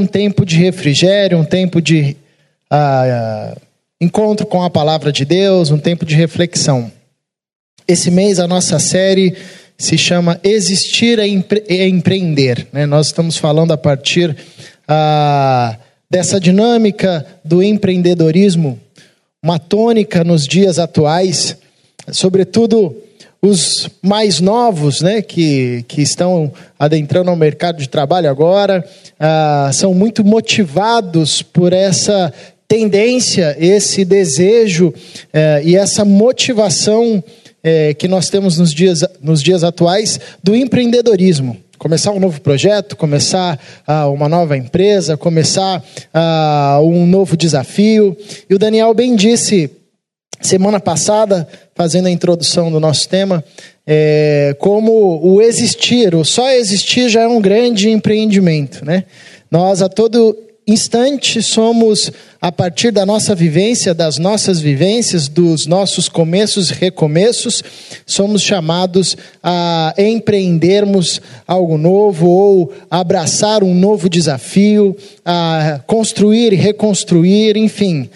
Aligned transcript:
um 0.00 0.06
tempo 0.06 0.46
de 0.46 0.56
refrigério, 0.56 1.38
um 1.38 1.44
tempo 1.44 1.80
de 1.80 2.16
uh, 2.72 3.60
encontro 4.00 4.46
com 4.46 4.62
a 4.62 4.70
palavra 4.70 5.12
de 5.12 5.24
Deus, 5.24 5.70
um 5.70 5.78
tempo 5.78 6.06
de 6.06 6.14
reflexão. 6.14 6.90
Esse 7.86 8.10
mês 8.10 8.38
a 8.38 8.48
nossa 8.48 8.78
série 8.78 9.36
se 9.76 9.98
chama 9.98 10.40
Existir 10.42 11.18
é, 11.18 11.26
empre 11.26 11.64
é 11.68 11.86
Empreender. 11.86 12.66
Né? 12.72 12.86
Nós 12.86 13.08
estamos 13.08 13.36
falando 13.36 13.72
a 13.72 13.76
partir 13.76 14.30
uh, 14.30 15.78
dessa 16.08 16.40
dinâmica 16.40 17.26
do 17.44 17.62
empreendedorismo, 17.62 18.80
uma 19.42 19.58
tônica 19.58 20.24
nos 20.24 20.46
dias 20.46 20.78
atuais, 20.78 21.56
sobretudo 22.10 22.96
os 23.42 23.88
mais 24.02 24.40
novos, 24.40 25.00
né, 25.00 25.22
que, 25.22 25.84
que 25.88 26.02
estão 26.02 26.52
adentrando 26.78 27.30
ao 27.30 27.36
mercado 27.36 27.78
de 27.78 27.88
trabalho 27.88 28.28
agora, 28.28 28.84
uh, 29.18 29.72
são 29.72 29.94
muito 29.94 30.22
motivados 30.22 31.40
por 31.40 31.72
essa 31.72 32.32
tendência, 32.68 33.56
esse 33.58 34.04
desejo 34.04 34.88
uh, 34.88 34.94
e 35.64 35.74
essa 35.74 36.04
motivação 36.04 37.16
uh, 37.16 37.94
que 37.98 38.06
nós 38.06 38.28
temos 38.28 38.58
nos 38.58 38.74
dias, 38.74 39.02
nos 39.22 39.42
dias 39.42 39.64
atuais 39.64 40.20
do 40.44 40.54
empreendedorismo. 40.54 41.56
Começar 41.78 42.12
um 42.12 42.20
novo 42.20 42.42
projeto, 42.42 42.94
começar 42.94 43.58
uh, 43.88 44.12
uma 44.12 44.28
nova 44.28 44.54
empresa, 44.54 45.16
começar 45.16 45.82
uh, 46.14 46.84
um 46.84 47.06
novo 47.06 47.38
desafio. 47.38 48.14
E 48.50 48.54
o 48.54 48.58
Daniel 48.58 48.92
bem 48.92 49.16
disse 49.16 49.70
semana 50.40 50.80
passada, 50.80 51.46
fazendo 51.74 52.06
a 52.06 52.10
introdução 52.10 52.70
do 52.70 52.80
nosso 52.80 53.08
tema, 53.08 53.44
é, 53.86 54.56
como 54.58 55.20
o 55.22 55.40
existir, 55.40 56.14
o 56.14 56.24
só 56.24 56.50
existir 56.50 57.08
já 57.08 57.22
é 57.22 57.28
um 57.28 57.40
grande 57.40 57.90
empreendimento, 57.90 58.84
né? 58.84 59.04
Nós 59.50 59.82
a 59.82 59.88
todo 59.88 60.36
instante 60.66 61.42
somos, 61.42 62.12
a 62.40 62.52
partir 62.52 62.92
da 62.92 63.04
nossa 63.04 63.34
vivência, 63.34 63.92
das 63.92 64.18
nossas 64.18 64.60
vivências, 64.60 65.26
dos 65.26 65.66
nossos 65.66 66.08
começos 66.08 66.70
e 66.70 66.74
recomeços, 66.74 67.62
somos 68.06 68.42
chamados 68.42 69.16
a 69.42 69.92
empreendermos 69.98 71.20
algo 71.46 71.76
novo 71.76 72.28
ou 72.28 72.72
abraçar 72.90 73.64
um 73.64 73.74
novo 73.74 74.08
desafio, 74.08 74.96
a 75.24 75.80
construir 75.86 76.52
e 76.52 76.56
reconstruir, 76.56 77.56
enfim, 77.56 78.08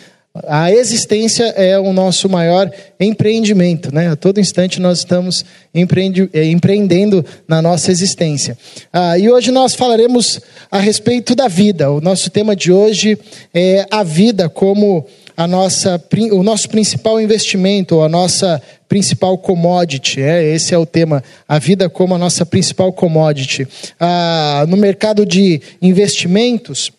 a 0.43 0.73
existência 0.73 1.45
é 1.57 1.79
o 1.79 1.93
nosso 1.93 2.29
maior 2.29 2.69
empreendimento, 2.99 3.95
né? 3.95 4.11
A 4.11 4.17
todo 4.17 4.41
instante 4.41 4.81
nós 4.81 4.99
estamos 4.99 5.45
eh, 5.73 6.45
empreendendo 6.47 7.25
na 7.47 7.63
nossa 7.63 7.93
existência. 7.93 8.59
Ah, 8.93 9.17
e 9.17 9.31
hoje 9.31 9.53
nós 9.53 9.77
falaremos 9.77 10.41
a 10.73 10.81
respeito 10.81 11.37
da 11.37 11.47
vida. 11.47 11.89
O 11.93 12.01
nosso 12.01 12.31
tema 12.31 12.57
de 12.57 12.73
hoje 12.73 13.17
é 13.55 13.87
a 13.89 14.03
vida 14.03 14.49
como 14.49 15.07
a 15.37 15.47
nossa, 15.47 16.03
o 16.33 16.43
nosso 16.43 16.69
principal 16.69 17.21
investimento, 17.21 18.03
a 18.03 18.09
nossa 18.09 18.61
principal 18.89 19.39
commodity. 19.39 20.21
É, 20.21 20.53
esse 20.53 20.75
é 20.75 20.79
o 20.79 20.85
tema, 20.85 21.23
a 21.47 21.61
vida 21.61 21.89
como 21.89 22.13
a 22.13 22.19
nossa 22.19 22.45
principal 22.45 22.93
commodity. 22.93 23.69
Ah, 24.01 24.65
no 24.69 24.77
mercado 24.77 25.25
de 25.25 25.63
investimentos, 25.81 26.91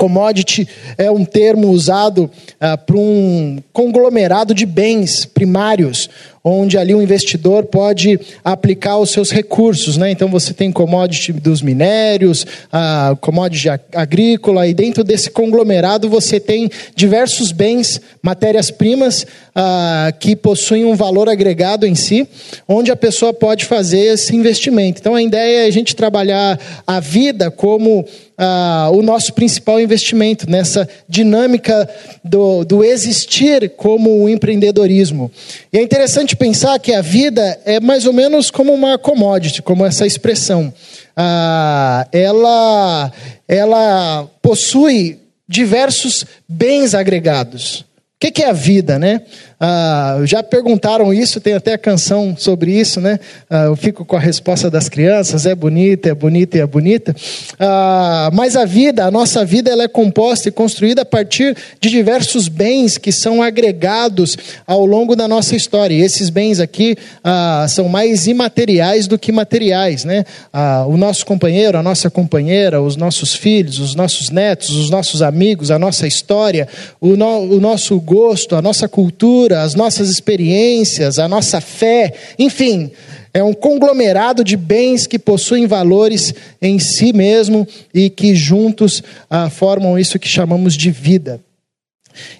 Commodity 0.00 0.66
é 0.96 1.10
um 1.10 1.26
termo 1.26 1.68
usado 1.68 2.30
ah, 2.58 2.78
para 2.78 2.96
um 2.96 3.58
conglomerado 3.70 4.54
de 4.54 4.64
bens 4.64 5.26
primários, 5.26 6.08
onde 6.42 6.78
ali 6.78 6.94
o 6.94 7.02
investidor 7.02 7.64
pode 7.64 8.18
aplicar 8.42 8.98
os 8.98 9.10
seus 9.10 9.30
recursos. 9.30 9.96
Né? 9.96 10.10
Então 10.10 10.28
você 10.28 10.54
tem 10.54 10.72
commodity 10.72 11.32
dos 11.32 11.60
minérios, 11.62 12.46
a 12.72 13.16
commodity 13.20 13.68
agrícola, 13.94 14.66
e 14.66 14.74
dentro 14.74 15.04
desse 15.04 15.30
conglomerado 15.30 16.08
você 16.08 16.40
tem 16.40 16.70
diversos 16.94 17.52
bens, 17.52 18.00
matérias-primas, 18.22 19.26
ah, 19.54 20.12
que 20.18 20.34
possuem 20.34 20.84
um 20.84 20.94
valor 20.94 21.28
agregado 21.28 21.86
em 21.86 21.94
si, 21.94 22.26
onde 22.66 22.90
a 22.90 22.96
pessoa 22.96 23.32
pode 23.32 23.64
fazer 23.64 24.14
esse 24.14 24.34
investimento. 24.34 25.00
Então 25.00 25.14
a 25.14 25.22
ideia 25.22 25.64
é 25.64 25.66
a 25.66 25.70
gente 25.70 25.94
trabalhar 25.94 26.58
a 26.86 27.00
vida 27.00 27.50
como 27.50 28.06
ah, 28.42 28.88
o 28.92 29.02
nosso 29.02 29.34
principal 29.34 29.78
investimento, 29.78 30.48
nessa 30.48 30.88
dinâmica 31.06 31.86
do, 32.24 32.64
do 32.64 32.82
existir 32.82 33.70
como 33.76 34.22
o 34.22 34.28
empreendedorismo. 34.30 35.30
E 35.70 35.76
é 35.76 35.82
interessante 35.82 36.29
interessante 36.30 36.36
pensar 36.36 36.78
que 36.78 36.92
a 36.92 37.02
vida 37.02 37.60
é 37.64 37.80
mais 37.80 38.06
ou 38.06 38.12
menos 38.12 38.50
como 38.50 38.72
uma 38.72 38.98
commodity, 38.98 39.62
como 39.62 39.84
essa 39.84 40.06
expressão. 40.06 40.72
Ah, 41.16 42.06
ela, 42.12 43.12
ela 43.48 44.28
possui 44.42 45.18
diversos 45.48 46.24
bens 46.48 46.94
agregados. 46.94 47.80
O 47.80 48.30
que 48.30 48.42
é 48.42 48.50
a 48.50 48.52
vida, 48.52 48.98
né? 48.98 49.22
Ah, 49.62 50.22
já 50.24 50.42
perguntaram 50.42 51.12
isso, 51.12 51.38
tem 51.38 51.52
até 51.52 51.74
a 51.74 51.78
canção 51.78 52.34
sobre 52.34 52.72
isso, 52.72 52.98
né? 52.98 53.20
Ah, 53.50 53.64
eu 53.64 53.76
fico 53.76 54.06
com 54.06 54.16
a 54.16 54.18
resposta 54.18 54.70
das 54.70 54.88
crianças: 54.88 55.44
é 55.44 55.54
bonita, 55.54 56.08
é 56.08 56.14
bonita 56.14 56.56
e 56.56 56.60
é 56.62 56.66
bonita. 56.66 57.14
Ah, 57.58 58.30
mas 58.32 58.56
a 58.56 58.64
vida, 58.64 59.04
a 59.04 59.10
nossa 59.10 59.44
vida, 59.44 59.70
ela 59.70 59.82
é 59.82 59.88
composta 59.88 60.48
e 60.48 60.52
construída 60.52 61.02
a 61.02 61.04
partir 61.04 61.54
de 61.78 61.90
diversos 61.90 62.48
bens 62.48 62.96
que 62.96 63.12
são 63.12 63.42
agregados 63.42 64.34
ao 64.66 64.86
longo 64.86 65.14
da 65.14 65.28
nossa 65.28 65.54
história. 65.54 65.94
E 65.94 66.00
esses 66.00 66.30
bens 66.30 66.58
aqui 66.58 66.96
ah, 67.22 67.66
são 67.68 67.86
mais 67.86 68.26
imateriais 68.26 69.06
do 69.06 69.18
que 69.18 69.30
materiais, 69.30 70.06
né? 70.06 70.24
Ah, 70.50 70.86
o 70.88 70.96
nosso 70.96 71.26
companheiro, 71.26 71.76
a 71.76 71.82
nossa 71.82 72.08
companheira, 72.08 72.80
os 72.80 72.96
nossos 72.96 73.34
filhos, 73.34 73.78
os 73.78 73.94
nossos 73.94 74.30
netos, 74.30 74.70
os 74.70 74.88
nossos 74.88 75.20
amigos, 75.20 75.70
a 75.70 75.78
nossa 75.78 76.06
história, 76.06 76.66
o, 76.98 77.08
no, 77.08 77.40
o 77.40 77.60
nosso 77.60 78.00
gosto, 78.00 78.56
a 78.56 78.62
nossa 78.62 78.88
cultura 78.88 79.49
cultura, 79.50 79.62
as 79.62 79.74
nossas 79.74 80.08
experiências, 80.08 81.18
a 81.18 81.28
nossa 81.28 81.60
fé, 81.60 82.14
enfim, 82.38 82.90
é 83.34 83.42
um 83.42 83.52
conglomerado 83.52 84.44
de 84.44 84.56
bens 84.56 85.06
que 85.06 85.18
possuem 85.18 85.66
valores 85.66 86.32
em 86.62 86.78
si 86.78 87.12
mesmo 87.12 87.66
e 87.92 88.08
que 88.08 88.34
juntos 88.34 89.02
ah, 89.28 89.50
formam 89.50 89.98
isso 89.98 90.18
que 90.18 90.28
chamamos 90.28 90.74
de 90.76 90.90
vida. 90.90 91.40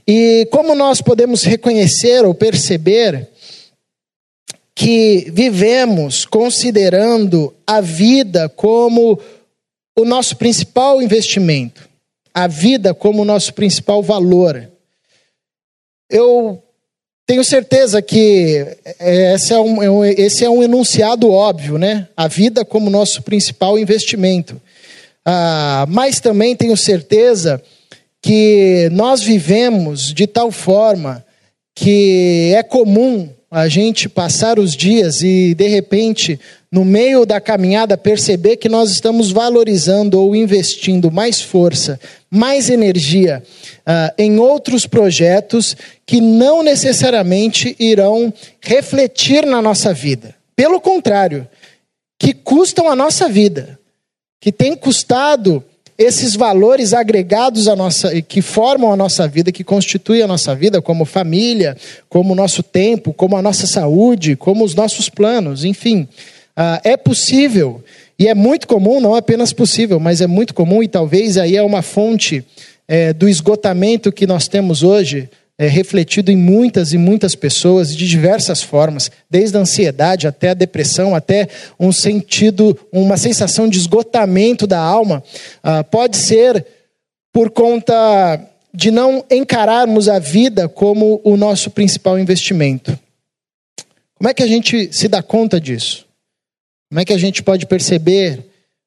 E 0.06 0.48
como 0.50 0.74
nós 0.74 1.00
podemos 1.00 1.44
reconhecer 1.44 2.24
ou 2.24 2.34
perceber 2.34 3.28
que 4.74 5.30
vivemos 5.32 6.24
considerando 6.24 7.54
a 7.66 7.80
vida 7.80 8.48
como 8.48 9.18
o 9.96 10.04
nosso 10.04 10.36
principal 10.36 11.02
investimento, 11.02 11.88
a 12.32 12.46
vida 12.46 12.94
como 12.94 13.22
o 13.22 13.24
nosso 13.24 13.52
principal 13.52 14.02
valor. 14.02 14.68
Eu 16.08 16.62
tenho 17.30 17.44
certeza 17.44 18.02
que 18.02 18.66
esse 18.98 19.54
é, 19.54 19.60
um, 19.60 20.04
esse 20.04 20.44
é 20.44 20.50
um 20.50 20.64
enunciado 20.64 21.30
óbvio, 21.30 21.78
né? 21.78 22.08
A 22.16 22.26
vida 22.26 22.64
como 22.64 22.90
nosso 22.90 23.22
principal 23.22 23.78
investimento. 23.78 24.60
Ah, 25.24 25.86
mas 25.88 26.18
também 26.18 26.56
tenho 26.56 26.76
certeza 26.76 27.62
que 28.20 28.88
nós 28.90 29.22
vivemos 29.22 30.12
de 30.12 30.26
tal 30.26 30.50
forma 30.50 31.24
que 31.72 32.52
é 32.52 32.64
comum 32.64 33.28
a 33.50 33.68
gente 33.68 34.08
passar 34.08 34.60
os 34.60 34.76
dias 34.76 35.22
e, 35.22 35.54
de 35.54 35.66
repente, 35.66 36.38
no 36.70 36.84
meio 36.84 37.26
da 37.26 37.40
caminhada, 37.40 37.98
perceber 37.98 38.56
que 38.56 38.68
nós 38.68 38.92
estamos 38.92 39.32
valorizando 39.32 40.20
ou 40.20 40.36
investindo 40.36 41.10
mais 41.10 41.40
força, 41.40 41.98
mais 42.30 42.70
energia 42.70 43.42
uh, 43.80 44.14
em 44.16 44.38
outros 44.38 44.86
projetos 44.86 45.76
que 46.06 46.20
não 46.20 46.62
necessariamente 46.62 47.74
irão 47.80 48.32
refletir 48.60 49.44
na 49.44 49.60
nossa 49.60 49.92
vida. 49.92 50.32
Pelo 50.54 50.80
contrário, 50.80 51.48
que 52.16 52.32
custam 52.32 52.88
a 52.88 52.94
nossa 52.94 53.28
vida, 53.28 53.80
que 54.40 54.52
tem 54.52 54.76
custado 54.76 55.64
esses 56.00 56.34
valores 56.34 56.94
agregados 56.94 57.68
à 57.68 57.76
nossa, 57.76 58.22
que 58.22 58.40
formam 58.40 58.90
a 58.90 58.96
nossa 58.96 59.28
vida, 59.28 59.52
que 59.52 59.62
constituem 59.62 60.22
a 60.22 60.26
nossa 60.26 60.54
vida, 60.54 60.80
como 60.80 61.04
família, 61.04 61.76
como 62.08 62.32
o 62.32 62.34
nosso 62.34 62.62
tempo, 62.62 63.12
como 63.12 63.36
a 63.36 63.42
nossa 63.42 63.66
saúde, 63.66 64.34
como 64.34 64.64
os 64.64 64.74
nossos 64.74 65.10
planos, 65.10 65.62
enfim. 65.62 66.08
Uh, 66.56 66.80
é 66.84 66.96
possível, 66.96 67.84
e 68.18 68.28
é 68.28 68.34
muito 68.34 68.66
comum, 68.66 68.98
não 68.98 69.14
apenas 69.14 69.52
possível, 69.52 70.00
mas 70.00 70.22
é 70.22 70.26
muito 70.26 70.54
comum, 70.54 70.82
e 70.82 70.88
talvez 70.88 71.36
aí 71.36 71.54
é 71.54 71.62
uma 71.62 71.82
fonte 71.82 72.42
é, 72.88 73.12
do 73.12 73.28
esgotamento 73.28 74.10
que 74.10 74.26
nós 74.26 74.48
temos 74.48 74.82
hoje, 74.82 75.28
é, 75.60 75.66
refletido 75.66 76.32
em 76.32 76.36
muitas 76.36 76.94
e 76.94 76.96
muitas 76.96 77.34
pessoas 77.34 77.94
de 77.94 78.08
diversas 78.08 78.62
formas, 78.62 79.10
desde 79.28 79.58
a 79.58 79.60
ansiedade 79.60 80.26
até 80.26 80.48
a 80.48 80.54
depressão, 80.54 81.14
até 81.14 81.48
um 81.78 81.92
sentido, 81.92 82.74
uma 82.90 83.18
sensação 83.18 83.68
de 83.68 83.76
esgotamento 83.76 84.66
da 84.66 84.80
alma, 84.80 85.22
uh, 85.62 85.84
pode 85.90 86.16
ser 86.16 86.66
por 87.30 87.50
conta 87.50 88.40
de 88.72 88.90
não 88.90 89.22
encararmos 89.30 90.08
a 90.08 90.18
vida 90.18 90.66
como 90.66 91.20
o 91.22 91.36
nosso 91.36 91.70
principal 91.70 92.18
investimento. 92.18 92.98
Como 94.14 94.30
é 94.30 94.32
que 94.32 94.42
a 94.42 94.48
gente 94.48 94.90
se 94.90 95.08
dá 95.08 95.22
conta 95.22 95.60
disso? 95.60 96.06
Como 96.88 97.00
é 97.00 97.04
que 97.04 97.12
a 97.12 97.18
gente 97.18 97.42
pode 97.42 97.66
perceber, 97.66 98.46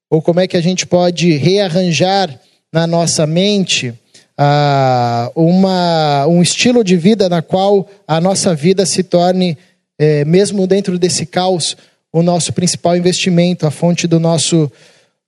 ou 0.09 0.23
como 0.23 0.39
é 0.39 0.47
que 0.47 0.57
a 0.57 0.61
gente 0.61 0.87
pode 0.87 1.33
rearranjar 1.33 2.35
na 2.73 2.87
nossa 2.87 3.27
mente 3.27 3.93
ah, 4.37 5.31
uma, 5.35 6.25
um 6.27 6.41
estilo 6.41 6.83
de 6.83 6.97
vida 6.97 7.29
na 7.29 7.41
qual 7.41 7.87
a 8.07 8.19
nossa 8.19 8.55
vida 8.55 8.85
se 8.85 9.03
torne, 9.03 9.57
eh, 9.99 10.25
mesmo 10.25 10.65
dentro 10.65 10.97
desse 10.97 11.25
caos, 11.25 11.77
o 12.11 12.21
nosso 12.21 12.53
principal 12.53 12.95
investimento, 12.95 13.65
a 13.65 13.71
fonte 13.71 14.07
do 14.07 14.19
nosso, 14.19 14.71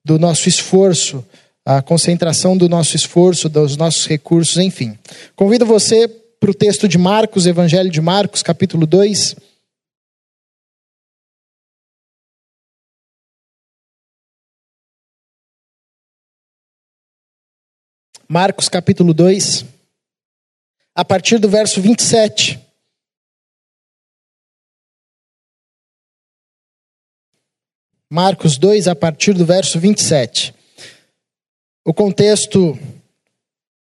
do 0.04 0.19
nosso 0.19 0.50
esforço, 0.50 1.24
a 1.66 1.81
concentração 1.81 2.56
do 2.56 2.69
nosso 2.69 2.96
esforço, 2.96 3.50
dos 3.50 3.75
nossos 3.75 4.06
recursos, 4.06 4.57
enfim. 4.57 4.98
Convido 5.36 5.66
você 5.66 6.08
para 6.40 6.51
o 6.51 6.54
texto 6.54 6.88
de 6.88 6.98
Marcos, 6.98 7.48
Evangelho 7.48 7.90
de 7.90 8.01
Marcos, 8.01 8.44
capítulo 8.44 8.86
2. 8.86 9.36
Marcos 18.27 18.68
capítulo 18.68 19.13
2, 19.13 19.66
a 20.95 21.06
partir 21.06 21.38
do 21.38 21.48
verso 21.48 21.80
27. 21.80 22.60
Marcos 28.10 28.57
2, 28.57 28.88
a 28.88 28.95
partir 28.95 29.33
do 29.33 29.45
verso 29.45 29.80
27. 29.80 30.56
O 31.86 31.94
contexto, 31.94 32.75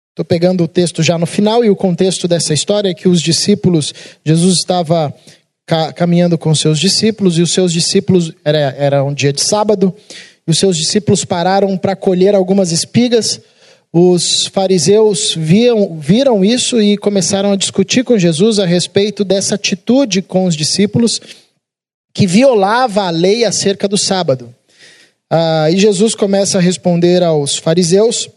estou 0.09 0.25
pegando 0.25 0.63
o 0.63 0.67
texto 0.67 1.03
já 1.03 1.15
no 1.15 1.27
final, 1.27 1.63
e 1.63 1.69
o 1.69 1.75
contexto 1.75 2.27
dessa 2.27 2.55
história 2.55 2.89
é 2.89 2.93
que 2.95 3.07
os 3.07 3.21
discípulos, 3.21 3.93
Jesus 4.25 4.55
estava 4.57 5.13
caminhando 5.95 6.39
com 6.39 6.55
seus 6.55 6.79
discípulos, 6.79 7.37
e 7.37 7.43
os 7.43 7.53
seus 7.53 7.71
discípulos, 7.71 8.33
era, 8.43 8.57
era 8.57 9.03
um 9.03 9.13
dia 9.13 9.31
de 9.31 9.41
sábado, 9.41 9.95
e 10.47 10.49
os 10.49 10.57
seus 10.57 10.75
discípulos 10.75 11.23
pararam 11.23 11.77
para 11.77 11.95
colher 11.95 12.33
algumas 12.33 12.71
espigas. 12.71 13.39
Os 13.95 14.47
fariseus 14.47 15.35
viam, 15.37 15.99
viram 15.99 16.43
isso 16.43 16.81
e 16.81 16.97
começaram 16.97 17.51
a 17.51 17.55
discutir 17.55 18.03
com 18.03 18.17
Jesus 18.17 18.57
a 18.57 18.65
respeito 18.65 19.23
dessa 19.23 19.53
atitude 19.53 20.23
com 20.23 20.45
os 20.45 20.55
discípulos 20.55 21.21
que 22.11 22.25
violava 22.25 23.03
a 23.03 23.11
lei 23.11 23.45
acerca 23.45 23.87
do 23.87 23.95
sábado. 23.95 24.53
Ah, 25.29 25.69
e 25.69 25.77
Jesus 25.77 26.15
começa 26.15 26.57
a 26.57 26.61
responder 26.61 27.21
aos 27.21 27.57
fariseus, 27.57 28.27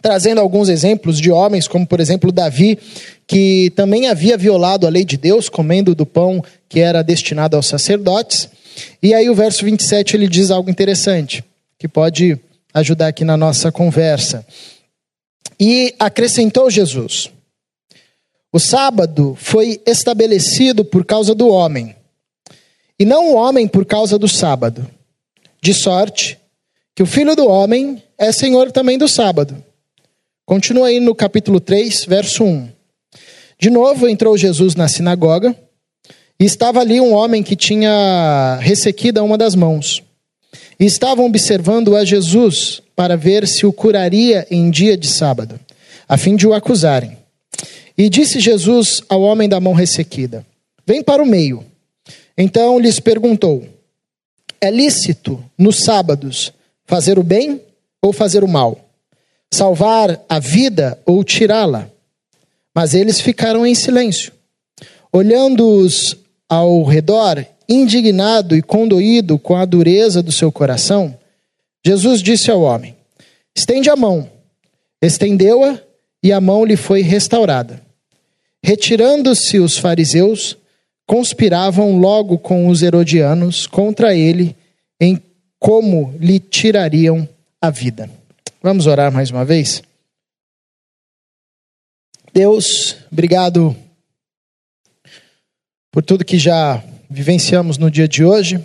trazendo 0.00 0.40
alguns 0.40 0.68
exemplos 0.68 1.18
de 1.18 1.32
homens, 1.32 1.66
como 1.66 1.84
por 1.84 1.98
exemplo 1.98 2.30
Davi, 2.30 2.78
que 3.26 3.72
também 3.74 4.08
havia 4.08 4.36
violado 4.36 4.86
a 4.86 4.90
lei 4.90 5.04
de 5.04 5.16
Deus, 5.16 5.48
comendo 5.48 5.92
do 5.92 6.06
pão 6.06 6.40
que 6.68 6.78
era 6.78 7.02
destinado 7.02 7.56
aos 7.56 7.66
sacerdotes. 7.66 8.48
E 9.02 9.12
aí 9.12 9.28
o 9.28 9.34
verso 9.34 9.64
27 9.64 10.16
ele 10.16 10.28
diz 10.28 10.52
algo 10.52 10.70
interessante, 10.70 11.44
que 11.76 11.88
pode 11.88 12.38
ajudar 12.72 13.08
aqui 13.08 13.24
na 13.24 13.36
nossa 13.36 13.70
conversa. 13.70 14.46
E 15.58 15.94
acrescentou 15.98 16.70
Jesus: 16.70 17.30
O 18.52 18.58
sábado 18.58 19.36
foi 19.38 19.80
estabelecido 19.86 20.84
por 20.84 21.04
causa 21.04 21.34
do 21.34 21.48
homem 21.48 21.94
e 22.98 23.04
não 23.04 23.32
o 23.32 23.34
homem 23.34 23.66
por 23.66 23.84
causa 23.84 24.18
do 24.18 24.28
sábado. 24.28 24.88
De 25.60 25.74
sorte 25.74 26.38
que 26.94 27.02
o 27.02 27.06
filho 27.06 27.34
do 27.34 27.48
homem 27.48 28.02
é 28.18 28.30
senhor 28.30 28.70
também 28.70 28.98
do 28.98 29.08
sábado. 29.08 29.62
Continua 30.44 30.88
aí 30.88 31.00
no 31.00 31.14
capítulo 31.14 31.58
3, 31.60 32.04
verso 32.04 32.44
1. 32.44 32.68
De 33.58 33.70
novo 33.70 34.08
entrou 34.08 34.36
Jesus 34.36 34.74
na 34.74 34.88
sinagoga 34.88 35.56
e 36.38 36.44
estava 36.44 36.80
ali 36.80 37.00
um 37.00 37.12
homem 37.12 37.42
que 37.42 37.56
tinha 37.56 38.58
ressequida 38.60 39.22
uma 39.22 39.38
das 39.38 39.54
mãos. 39.54 40.02
E 40.82 40.84
estavam 40.84 41.26
observando 41.26 41.94
a 41.94 42.04
Jesus 42.04 42.82
para 42.96 43.16
ver 43.16 43.46
se 43.46 43.64
o 43.64 43.72
curaria 43.72 44.44
em 44.50 44.68
dia 44.68 44.96
de 44.96 45.06
sábado, 45.06 45.60
a 46.08 46.18
fim 46.18 46.34
de 46.34 46.44
o 46.44 46.52
acusarem. 46.52 47.16
E 47.96 48.08
disse 48.08 48.40
Jesus 48.40 49.00
ao 49.08 49.22
homem 49.22 49.48
da 49.48 49.60
mão 49.60 49.74
ressequida: 49.74 50.44
Vem 50.84 51.00
para 51.00 51.22
o 51.22 51.26
meio. 51.26 51.64
Então 52.36 52.80
lhes 52.80 52.98
perguntou: 52.98 53.64
É 54.60 54.72
lícito 54.72 55.40
nos 55.56 55.84
sábados 55.84 56.52
fazer 56.84 57.16
o 57.16 57.22
bem 57.22 57.60
ou 58.02 58.12
fazer 58.12 58.42
o 58.42 58.48
mal? 58.48 58.84
Salvar 59.52 60.20
a 60.28 60.40
vida 60.40 60.98
ou 61.06 61.22
tirá-la? 61.22 61.88
Mas 62.74 62.92
eles 62.92 63.20
ficaram 63.20 63.64
em 63.64 63.76
silêncio. 63.76 64.32
Olhando-os 65.12 66.16
ao 66.48 66.82
redor, 66.82 67.46
indignado 67.68 68.56
e 68.56 68.62
condoído 68.62 69.38
com 69.38 69.56
a 69.56 69.64
dureza 69.64 70.22
do 70.22 70.32
seu 70.32 70.50
coração, 70.50 71.16
Jesus 71.84 72.22
disse 72.22 72.50
ao 72.50 72.62
homem: 72.62 72.94
Estende 73.54 73.90
a 73.90 73.96
mão. 73.96 74.30
Estendeu-a 75.00 75.80
e 76.22 76.32
a 76.32 76.40
mão 76.40 76.64
lhe 76.64 76.76
foi 76.76 77.02
restaurada. 77.02 77.82
Retirando-se 78.62 79.58
os 79.58 79.76
fariseus, 79.76 80.56
conspiravam 81.06 81.98
logo 81.98 82.38
com 82.38 82.68
os 82.68 82.82
herodianos 82.82 83.66
contra 83.66 84.14
ele 84.14 84.56
em 85.00 85.20
como 85.58 86.14
lhe 86.18 86.38
tirariam 86.38 87.28
a 87.60 87.70
vida. 87.70 88.08
Vamos 88.62 88.86
orar 88.86 89.12
mais 89.12 89.30
uma 89.30 89.44
vez? 89.44 89.82
Deus, 92.32 92.96
obrigado 93.10 93.76
por 95.90 96.02
tudo 96.02 96.24
que 96.24 96.38
já 96.38 96.82
vivenciamos 97.12 97.78
no 97.78 97.90
dia 97.90 98.08
de 98.08 98.24
hoje, 98.24 98.64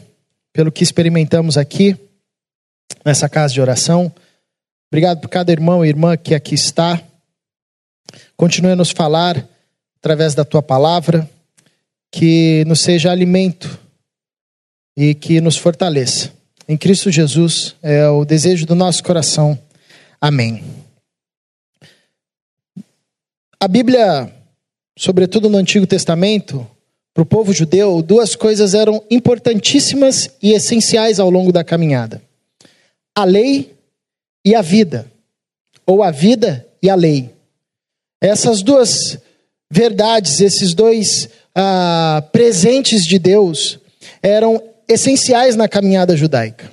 pelo 0.53 0.71
que 0.71 0.83
experimentamos 0.83 1.57
aqui, 1.57 1.95
nessa 3.05 3.27
casa 3.27 3.53
de 3.53 3.61
oração. 3.61 4.11
Obrigado 4.89 5.19
por 5.19 5.29
cada 5.29 5.51
irmão 5.51 5.85
e 5.85 5.89
irmã 5.89 6.15
que 6.15 6.33
aqui 6.33 6.55
está. 6.55 7.01
Continue 8.35 8.71
a 8.71 8.75
nos 8.75 8.91
falar 8.91 9.45
através 9.99 10.33
da 10.33 10.45
tua 10.45 10.63
palavra 10.63 11.29
que 12.11 12.63
nos 12.65 12.81
seja 12.81 13.11
alimento 13.11 13.77
e 14.95 15.13
que 15.13 15.41
nos 15.41 15.57
fortaleça. 15.57 16.31
Em 16.67 16.77
Cristo 16.77 17.11
Jesus 17.11 17.75
é 17.83 18.07
o 18.07 18.23
desejo 18.23 18.65
do 18.65 18.75
nosso 18.75 19.03
coração. 19.03 19.59
Amém. 20.19 20.63
A 23.59 23.67
Bíblia, 23.67 24.33
sobretudo 24.97 25.49
no 25.49 25.57
Antigo 25.57 25.85
Testamento, 25.85 26.65
para 27.17 27.23
o 27.23 27.25
povo 27.25 27.51
judeu, 27.51 28.03
duas 28.03 28.35
coisas 28.35 28.75
eram 28.75 29.03
importantíssimas 29.09 30.29
e 30.39 30.53
essenciais 30.53 31.19
ao 31.19 31.31
longo 31.31 31.51
da 31.51 31.63
caminhada: 31.63 32.21
a 33.15 33.23
lei 33.23 33.73
e 34.45 34.53
a 34.53 34.61
vida, 34.61 35.11
ou 35.83 36.03
a 36.03 36.11
vida 36.11 36.63
e 36.79 36.87
a 36.91 36.93
lei. 36.93 37.33
Essas 38.21 38.61
duas 38.61 39.17
verdades, 39.67 40.41
esses 40.41 40.75
dois 40.75 41.27
ah, 41.55 42.23
presentes 42.31 43.01
de 43.01 43.17
Deus 43.17 43.79
eram 44.21 44.61
essenciais 44.87 45.55
na 45.55 45.67
caminhada 45.67 46.15
judaica. 46.15 46.71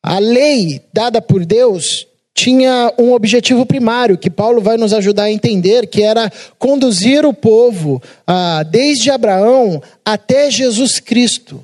A 0.00 0.20
lei 0.20 0.80
dada 0.92 1.20
por 1.20 1.44
Deus 1.44 2.06
tinha 2.34 2.92
um 2.98 3.12
objetivo 3.12 3.66
primário 3.66 4.16
que 4.16 4.30
Paulo 4.30 4.60
vai 4.60 4.76
nos 4.76 4.92
ajudar 4.92 5.24
a 5.24 5.32
entender, 5.32 5.86
que 5.86 6.02
era 6.02 6.30
conduzir 6.58 7.26
o 7.26 7.34
povo 7.34 8.02
ah, 8.26 8.62
desde 8.62 9.10
Abraão 9.10 9.82
até 10.04 10.50
Jesus 10.50 10.98
Cristo 11.00 11.62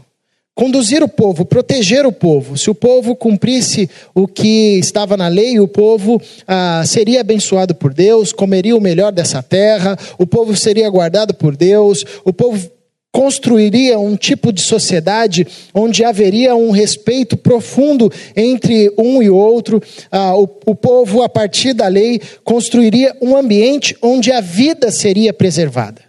conduzir 0.57 1.03
o 1.03 1.09
povo, 1.09 1.45
proteger 1.45 2.07
o 2.07 2.13
povo. 2.13 2.57
Se 2.57 2.71
o 2.71 2.75
povo 2.75 3.15
cumprisse 3.15 3.91
o 4.15 4.27
que 4.27 4.79
estava 4.79 5.15
na 5.15 5.29
lei, 5.29 5.61
o 5.61 5.69
povo 5.69 6.21
ah, 6.49 6.83
seria 6.87 7.21
abençoado 7.21 7.75
por 7.75 7.93
Deus, 7.93 8.33
comeria 8.33 8.75
o 8.75 8.81
melhor 8.81 9.13
dessa 9.13 9.43
terra, 9.43 9.99
o 10.19 10.27
povo 10.27 10.57
seria 10.57 10.89
guardado 10.89 11.35
por 11.35 11.55
Deus, 11.55 12.05
o 12.25 12.33
povo 12.33 12.71
construiria 13.17 13.99
um 13.99 14.15
tipo 14.15 14.53
de 14.53 14.61
sociedade 14.61 15.47
onde 15.73 16.05
haveria 16.05 16.55
um 16.55 16.71
respeito 16.71 17.35
profundo 17.35 18.13
entre 18.37 18.93
um 18.99 19.23
e 19.23 19.31
outro. 19.31 19.83
Ah, 20.13 20.37
o, 20.37 20.43
o 20.67 20.75
povo, 20.75 21.23
a 21.23 21.29
partir 21.29 21.73
da 21.73 21.89
lei, 21.89 22.21
construiria 22.45 23.17
um 23.23 23.35
ambiente 23.35 23.97
onde 24.03 24.31
a 24.31 24.43
vida 24.43 24.91
seria 24.91 25.33
preservada 25.33 26.06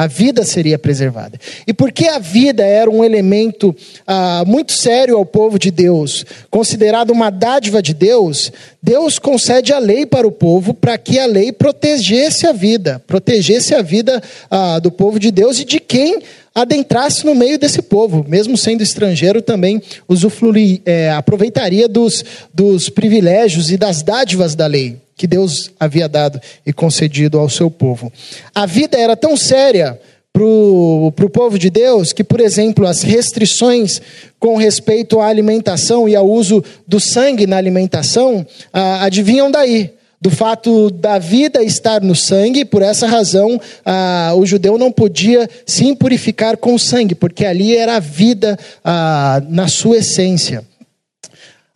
a 0.00 0.06
vida 0.06 0.46
seria 0.46 0.78
preservada. 0.78 1.38
E 1.66 1.74
porque 1.74 2.08
a 2.08 2.18
vida 2.18 2.64
era 2.64 2.90
um 2.90 3.04
elemento 3.04 3.76
ah, 4.06 4.42
muito 4.46 4.72
sério 4.72 5.18
ao 5.18 5.26
povo 5.26 5.58
de 5.58 5.70
Deus, 5.70 6.24
considerado 6.50 7.10
uma 7.10 7.28
dádiva 7.28 7.82
de 7.82 7.92
Deus, 7.92 8.50
Deus 8.82 9.18
concede 9.18 9.74
a 9.74 9.78
lei 9.78 10.06
para 10.06 10.26
o 10.26 10.32
povo 10.32 10.72
para 10.72 10.96
que 10.96 11.18
a 11.18 11.26
lei 11.26 11.52
protegesse 11.52 12.46
a 12.46 12.52
vida, 12.52 13.02
protegesse 13.06 13.74
a 13.74 13.82
vida 13.82 14.22
ah, 14.50 14.78
do 14.78 14.90
povo 14.90 15.20
de 15.20 15.30
Deus 15.30 15.60
e 15.60 15.66
de 15.66 15.78
quem 15.78 16.20
adentrasse 16.54 17.26
no 17.26 17.34
meio 17.34 17.58
desse 17.58 17.82
povo, 17.82 18.24
mesmo 18.26 18.56
sendo 18.56 18.82
estrangeiro, 18.82 19.42
também 19.42 19.82
usufruir, 20.08 20.80
é, 20.86 21.10
aproveitaria 21.10 21.86
dos, 21.86 22.24
dos 22.54 22.88
privilégios 22.88 23.70
e 23.70 23.76
das 23.76 24.02
dádivas 24.02 24.54
da 24.54 24.66
lei 24.66 24.96
que 25.20 25.26
Deus 25.26 25.70
havia 25.78 26.08
dado 26.08 26.40
e 26.64 26.72
concedido 26.72 27.38
ao 27.38 27.50
seu 27.50 27.70
povo. 27.70 28.10
A 28.54 28.64
vida 28.64 28.96
era 28.96 29.14
tão 29.14 29.36
séria 29.36 30.00
para 30.32 30.42
o 30.46 31.30
povo 31.30 31.58
de 31.58 31.68
Deus 31.68 32.14
que, 32.14 32.24
por 32.24 32.40
exemplo, 32.40 32.86
as 32.86 33.02
restrições 33.02 34.00
com 34.38 34.56
respeito 34.56 35.20
à 35.20 35.26
alimentação 35.26 36.08
e 36.08 36.16
ao 36.16 36.26
uso 36.26 36.64
do 36.88 36.98
sangue 36.98 37.46
na 37.46 37.58
alimentação 37.58 38.46
ah, 38.72 39.04
adivinham 39.04 39.50
daí. 39.50 39.92
Do 40.22 40.30
fato 40.30 40.90
da 40.90 41.18
vida 41.18 41.62
estar 41.62 42.00
no 42.00 42.16
sangue, 42.16 42.64
por 42.64 42.80
essa 42.80 43.06
razão 43.06 43.60
ah, 43.84 44.32
o 44.34 44.46
judeu 44.46 44.78
não 44.78 44.90
podia 44.90 45.46
se 45.66 45.84
impurificar 45.84 46.56
com 46.56 46.78
sangue, 46.78 47.14
porque 47.14 47.44
ali 47.44 47.76
era 47.76 47.96
a 47.96 48.00
vida 48.00 48.58
ah, 48.82 49.42
na 49.50 49.68
sua 49.68 49.98
essência. 49.98 50.64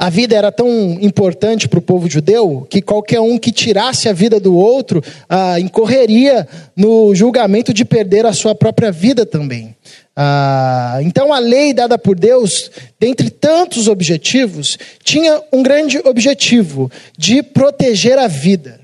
A 0.05 0.11
vida 0.11 0.37
era 0.37 0.53
tão 0.53 0.99
importante 1.01 1.67
para 1.67 1.79
o 1.79 1.83
povo 1.83 2.11
judeu 2.11 2.67
que 2.69 2.83
qualquer 2.83 3.21
um 3.21 3.39
que 3.39 3.51
tirasse 3.51 4.07
a 4.07 4.13
vida 4.13 4.39
do 4.39 4.55
outro 4.55 5.03
ah, 5.27 5.59
incorreria 5.59 6.47
no 6.77 7.15
julgamento 7.15 7.73
de 7.73 7.87
perder 7.87 8.27
a 8.27 8.35
sua 8.35 8.55
própria 8.55 8.93
vida 8.93 9.25
também. 9.25 9.75
Ah, 10.15 10.99
então 11.01 11.33
a 11.33 11.39
lei 11.39 11.73
dada 11.73 11.97
por 11.97 12.19
Deus, 12.19 12.71
dentre 13.01 13.31
tantos 13.31 13.89
objetivos, 13.89 14.77
tinha 15.03 15.41
um 15.51 15.63
grande 15.63 15.99
objetivo 16.05 16.93
de 17.17 17.43
proteger 17.43 18.19
a 18.19 18.29
vida. 18.29 18.84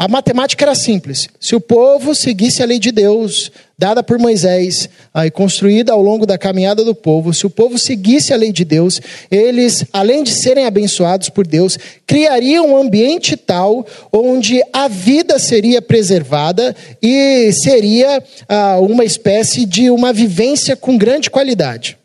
A 0.00 0.06
matemática 0.06 0.64
era 0.64 0.76
simples. 0.76 1.26
Se 1.40 1.56
o 1.56 1.60
povo 1.60 2.14
seguisse 2.14 2.62
a 2.62 2.66
lei 2.66 2.78
de 2.78 2.92
Deus, 2.92 3.50
dada 3.76 4.00
por 4.00 4.16
Moisés 4.16 4.88
e 5.26 5.28
construída 5.28 5.92
ao 5.92 6.00
longo 6.00 6.24
da 6.24 6.38
caminhada 6.38 6.84
do 6.84 6.94
povo, 6.94 7.34
se 7.34 7.44
o 7.44 7.50
povo 7.50 7.76
seguisse 7.76 8.32
a 8.32 8.36
lei 8.36 8.52
de 8.52 8.64
Deus, 8.64 9.00
eles, 9.28 9.84
além 9.92 10.22
de 10.22 10.30
serem 10.30 10.66
abençoados 10.66 11.30
por 11.30 11.44
Deus, 11.44 11.76
criariam 12.06 12.74
um 12.74 12.76
ambiente 12.76 13.36
tal 13.36 13.84
onde 14.12 14.62
a 14.72 14.86
vida 14.86 15.36
seria 15.36 15.82
preservada 15.82 16.76
e 17.02 17.50
seria 17.52 18.22
ah, 18.48 18.78
uma 18.78 19.04
espécie 19.04 19.66
de 19.66 19.90
uma 19.90 20.12
vivência 20.12 20.76
com 20.76 20.96
grande 20.96 21.28
qualidade. 21.28 21.98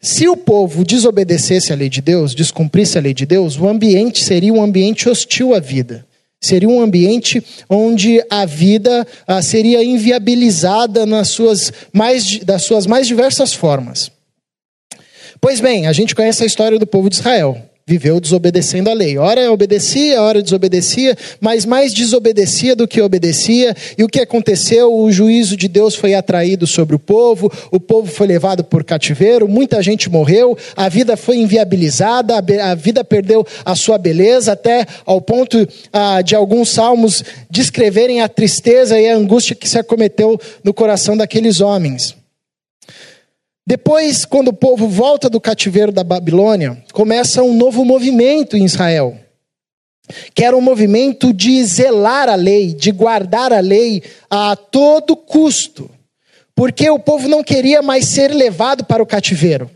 Se 0.00 0.28
o 0.28 0.36
povo 0.36 0.84
desobedecesse 0.84 1.72
a 1.72 1.76
lei 1.76 1.88
de 1.88 2.00
Deus, 2.00 2.36
descumprisse 2.36 2.96
a 2.96 3.00
lei 3.00 3.12
de 3.12 3.26
Deus, 3.26 3.58
o 3.58 3.66
ambiente 3.66 4.24
seria 4.24 4.54
um 4.54 4.62
ambiente 4.62 5.08
hostil 5.08 5.52
à 5.52 5.58
vida. 5.58 6.06
Seria 6.40 6.68
um 6.68 6.80
ambiente 6.80 7.42
onde 7.68 8.22
a 8.30 8.46
vida 8.46 9.06
ah, 9.26 9.42
seria 9.42 9.82
inviabilizada 9.82 11.04
nas 11.04 11.28
suas 11.28 11.72
mais, 11.92 12.38
das 12.38 12.62
suas 12.62 12.86
mais 12.86 13.06
diversas 13.06 13.52
formas. 13.52 14.10
Pois 15.40 15.60
bem, 15.60 15.86
a 15.86 15.92
gente 15.92 16.14
conhece 16.14 16.42
a 16.42 16.46
história 16.46 16.78
do 16.78 16.86
povo 16.86 17.08
de 17.08 17.16
Israel 17.16 17.67
viveu 17.88 18.20
desobedecendo 18.20 18.90
a 18.90 18.92
lei. 18.92 19.16
Ora 19.16 19.50
obedecia, 19.50 20.20
ora 20.20 20.42
desobedecia, 20.42 21.16
mas 21.40 21.64
mais 21.64 21.94
desobedecia 21.94 22.76
do 22.76 22.86
que 22.86 23.00
obedecia. 23.00 23.74
E 23.96 24.04
o 24.04 24.08
que 24.08 24.20
aconteceu? 24.20 24.94
O 24.94 25.10
juízo 25.10 25.56
de 25.56 25.68
Deus 25.68 25.94
foi 25.94 26.14
atraído 26.14 26.66
sobre 26.66 26.94
o 26.94 26.98
povo, 26.98 27.50
o 27.72 27.80
povo 27.80 28.12
foi 28.12 28.26
levado 28.26 28.62
por 28.62 28.84
cativeiro, 28.84 29.48
muita 29.48 29.82
gente 29.82 30.10
morreu, 30.10 30.54
a 30.76 30.86
vida 30.90 31.16
foi 31.16 31.38
inviabilizada, 31.38 32.36
a 32.36 32.74
vida 32.74 33.02
perdeu 33.02 33.46
a 33.64 33.74
sua 33.74 33.96
beleza, 33.96 34.52
até 34.52 34.84
ao 35.06 35.18
ponto 35.22 35.66
ah, 35.90 36.20
de 36.20 36.36
alguns 36.36 36.68
salmos 36.68 37.24
descreverem 37.50 38.20
a 38.20 38.28
tristeza 38.28 39.00
e 39.00 39.08
a 39.08 39.16
angústia 39.16 39.56
que 39.56 39.66
se 39.66 39.78
acometeu 39.78 40.38
no 40.62 40.74
coração 40.74 41.16
daqueles 41.16 41.62
homens. 41.62 42.17
Depois, 43.68 44.24
quando 44.24 44.48
o 44.48 44.54
povo 44.54 44.88
volta 44.88 45.28
do 45.28 45.38
cativeiro 45.38 45.92
da 45.92 46.02
Babilônia, 46.02 46.82
começa 46.90 47.42
um 47.42 47.54
novo 47.54 47.84
movimento 47.84 48.56
em 48.56 48.64
Israel, 48.64 49.14
que 50.34 50.42
era 50.42 50.56
um 50.56 50.60
movimento 50.62 51.34
de 51.34 51.62
zelar 51.64 52.30
a 52.30 52.34
lei, 52.34 52.72
de 52.72 52.90
guardar 52.90 53.52
a 53.52 53.60
lei 53.60 54.02
a 54.30 54.56
todo 54.56 55.14
custo, 55.14 55.90
porque 56.54 56.88
o 56.88 56.98
povo 56.98 57.28
não 57.28 57.44
queria 57.44 57.82
mais 57.82 58.06
ser 58.06 58.32
levado 58.32 58.86
para 58.86 59.02
o 59.02 59.06
cativeiro. 59.06 59.70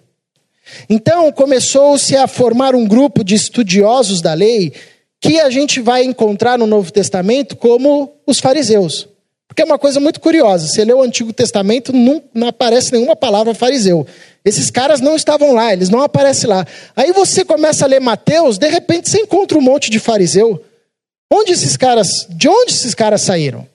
Então 0.89 1.31
começou-se 1.31 2.17
a 2.17 2.27
formar 2.27 2.75
um 2.75 2.87
grupo 2.87 3.23
de 3.23 3.35
estudiosos 3.35 4.23
da 4.23 4.33
lei 4.33 4.73
que 5.21 5.39
a 5.39 5.51
gente 5.51 5.83
vai 5.83 6.03
encontrar 6.03 6.59
no 6.59 6.67
Novo 6.67 6.91
Testamento 6.91 7.57
como 7.57 8.11
os 8.27 8.41
fariseus. 8.41 9.12
Porque 9.53 9.61
é 9.61 9.67
uma 9.67 9.79
coisa 9.79 10.01
muito 10.01 10.19
curiosa. 10.19 10.67
Você 10.67 10.83
lê 10.83 10.95
o 10.95 11.03
Antigo 11.03 11.31
Testamento, 11.31 11.93
não, 11.93 12.23
não 12.33 12.49
aparece 12.49 12.91
nenhuma 12.91 13.15
palavra 13.15 13.53
fariseu. 13.53 14.07
Esses 14.43 14.71
caras 14.71 14.99
não 14.99 15.15
estavam 15.15 15.53
lá, 15.53 15.75
eles 15.75 15.91
não 15.91 16.01
aparecem 16.01 16.49
lá. 16.49 16.67
Aí 16.97 17.13
você 17.13 17.45
começa 17.45 17.85
a 17.85 17.89
ler 17.89 18.01
Mateus, 18.01 18.57
de 18.57 18.67
repente 18.67 19.11
você 19.11 19.19
encontra 19.21 19.59
um 19.59 19.61
monte 19.61 19.91
de 19.91 19.99
fariseu. 19.99 20.65
Onde 21.31 21.53
esses 21.53 21.77
caras, 21.77 22.27
de 22.31 22.49
onde 22.49 22.73
esses 22.73 22.95
caras 22.95 23.21
saíram? 23.21 23.67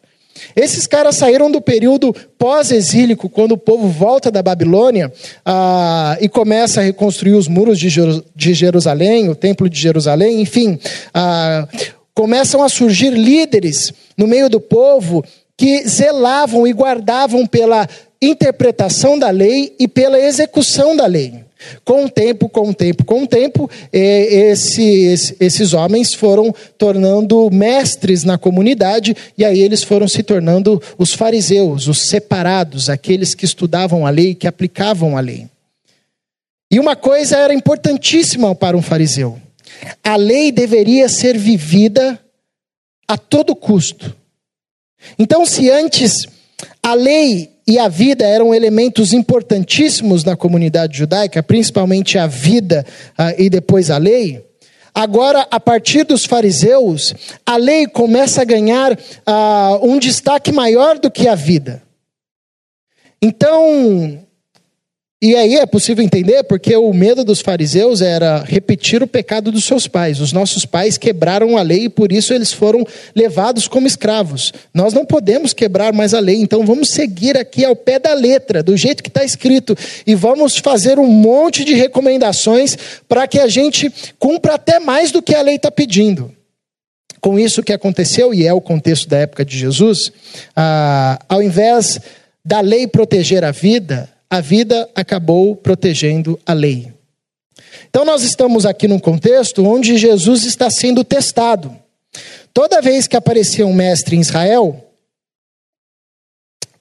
Esses 0.55 0.88
caras 0.88 1.15
saíram 1.15 1.51
do 1.51 1.62
período 1.62 2.12
pós-exílico, 2.39 3.29
quando 3.29 3.51
o 3.51 3.57
povo 3.57 3.88
volta 3.88 4.31
da 4.31 4.41
Babilônia 4.41 5.13
ah, 5.46 6.17
e 6.19 6.27
começa 6.27 6.81
a 6.81 6.84
reconstruir 6.84 7.34
os 7.34 7.48
muros 7.48 7.77
de, 7.77 8.53
Jerusalém, 8.53 9.29
o 9.29 9.36
templo 9.36 9.69
de 9.69 9.79
Jerusalém, 9.79 10.41
enfim. 10.41 10.79
Ah, 11.13 11.67
começam 12.15 12.63
a 12.63 12.69
surgir 12.69 13.12
líderes 13.12 13.93
no 14.17 14.25
meio 14.25 14.50
do 14.50 14.60
povo 14.60 15.24
que 15.58 15.88
zelavam 15.88 16.68
e 16.68 16.72
guardavam 16.72 17.46
pela 17.48 17.90
interpretação 18.22 19.18
da 19.18 19.32
lei 19.32 19.76
e 19.80 19.88
pela 19.88 20.20
execução 20.20 20.96
da 20.96 21.08
lei. 21.08 21.46
Com 21.84 22.06
o 22.06 22.10
tempo, 22.10 22.48
com 22.48 22.70
o 22.70 22.74
tempo, 22.74 23.04
com 23.04 23.24
o 23.24 23.28
tempo, 23.28 23.70
esse, 23.92 25.36
esses 25.40 25.74
homens 25.74 26.14
foram 26.14 26.54
tornando 26.78 27.50
mestres 27.50 28.24
na 28.24 28.38
comunidade, 28.38 29.16
e 29.36 29.44
aí 29.44 29.60
eles 29.60 29.82
foram 29.82 30.08
se 30.08 30.22
tornando 30.22 30.82
os 31.00 31.14
fariseus, 31.14 31.88
os 31.88 32.10
separados, 32.10 32.92
aqueles 32.92 33.34
que 33.34 33.44
estudavam 33.44 34.06
a 34.06 34.12
lei, 34.12 34.36
que 34.36 34.48
aplicavam 34.48 35.18
a 35.18 35.20
lei. 35.20 35.48
E 36.70 36.80
uma 36.80 36.96
coisa 36.96 37.38
era 37.38 37.54
importantíssima 37.54 38.54
para 38.54 38.78
um 38.78 38.82
fariseu: 38.82 39.40
a 40.04 40.16
lei 40.16 40.52
deveria 40.52 41.10
ser 41.10 41.38
vivida 41.38 42.20
a 43.08 43.18
todo 43.18 43.56
custo. 43.56 44.16
Então, 45.18 45.46
se 45.46 45.70
antes 45.70 46.28
a 46.82 46.94
lei 46.94 47.52
e 47.68 47.78
a 47.78 47.88
vida 47.88 48.26
eram 48.26 48.54
elementos 48.54 49.14
importantíssimos 49.14 50.24
na 50.24 50.36
comunidade 50.36 50.98
judaica, 50.98 51.44
principalmente 51.44 52.18
a 52.18 52.26
vida 52.26 52.86
uh, 53.12 53.42
e 53.42 53.50
depois 53.50 53.92
a 53.92 53.98
lei, 53.98 54.46
agora, 54.94 55.48
a 55.52 55.60
partir 55.60 56.04
dos 56.06 56.26
fariseus, 56.26 57.14
a 57.46 57.58
lei 57.58 57.86
começa 57.88 58.42
a 58.42 58.46
ganhar 58.46 58.94
uh, 58.94 58.98
um 59.82 60.00
destaque 60.00 60.52
maior 60.52 60.98
do 60.98 61.12
que 61.12 61.28
a 61.28 61.36
vida. 61.36 61.84
Então, 63.22 64.26
e 65.20 65.36
aí 65.36 65.56
é 65.56 65.66
possível 65.66 66.06
entender 66.06 66.44
porque 66.44 66.76
o 66.76 66.94
medo 66.94 67.24
dos 67.24 67.42
fariseus 67.42 68.04
era 68.04 68.44
repetir 68.44 69.02
o 69.02 69.08
pecado 69.08 69.52
dos 69.52 69.66
seus 69.66 69.88
pais. 69.88 70.20
Os 70.20 70.32
nossos 70.32 70.64
pais 70.64 70.96
quebraram 70.96 71.58
a 71.58 71.64
lei 71.64 71.86
e 71.86 71.90
por 71.90 72.12
isso 72.12 72.36
eles 72.36 72.54
foram 72.54 72.86
levados 73.16 73.68
como 73.68 73.88
escravos. 73.88 74.54
Nós 74.72 74.94
não 74.94 75.08
podemos 75.08 75.54
quebrar 75.54 75.92
mais 75.92 76.14
a 76.14 76.20
lei, 76.20 76.36
então 76.36 76.64
vamos 76.64 76.92
seguir 76.92 77.36
aqui 77.36 77.66
ao 77.66 77.76
pé 77.76 77.98
da 77.98 78.14
letra, 78.14 78.62
do 78.62 78.78
jeito 78.78 79.02
que 79.02 79.10
está 79.10 79.24
escrito, 79.24 79.76
e 80.06 80.14
vamos 80.14 80.58
fazer 80.58 81.00
um 81.00 81.08
monte 81.08 81.66
de 81.66 81.74
recomendações 81.74 82.78
para 83.10 83.28
que 83.28 83.40
a 83.40 83.48
gente 83.48 83.92
cumpra 84.20 84.54
até 84.54 84.80
mais 84.80 85.12
do 85.12 85.24
que 85.24 85.34
a 85.34 85.42
lei 85.42 85.56
está 85.56 85.72
pedindo. 85.72 86.32
Com 87.20 87.40
isso 87.40 87.64
que 87.64 87.74
aconteceu, 87.74 88.36
e 88.36 88.46
é 88.46 88.54
o 88.54 88.62
contexto 88.62 89.10
da 89.10 89.18
época 89.18 89.44
de 89.44 89.58
Jesus, 89.58 90.12
ah, 90.56 91.18
ao 91.28 91.42
invés 91.42 92.00
da 92.46 92.62
lei 92.62 92.86
proteger 92.86 93.44
a 93.44 93.50
vida, 93.50 94.08
a 94.29 94.41
vida 94.41 94.89
acabou 94.93 95.55
protegendo 95.55 96.39
a 96.46 96.53
lei. 96.53 96.91
Então, 97.89 98.03
nós 98.03 98.24
estamos 98.24 98.65
aqui 98.65 98.88
num 98.88 99.00
contexto 99.00 99.65
onde 99.65 99.98
Jesus 99.98 100.43
está 100.43 100.69
sendo 100.69 101.03
testado. 101.03 101.75
Toda 102.53 102.81
vez 102.81 103.07
que 103.07 103.15
aparecia 103.15 103.65
um 103.65 103.74
mestre 103.74 104.15
em 104.15 104.22
Israel, 104.22 104.84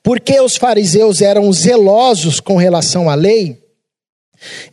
porque 0.02 0.40
os 0.40 0.56
fariseus 0.56 1.20
eram 1.20 1.52
zelosos 1.52 2.40
com 2.40 2.56
relação 2.56 3.10
à 3.10 3.14
lei, 3.14 3.62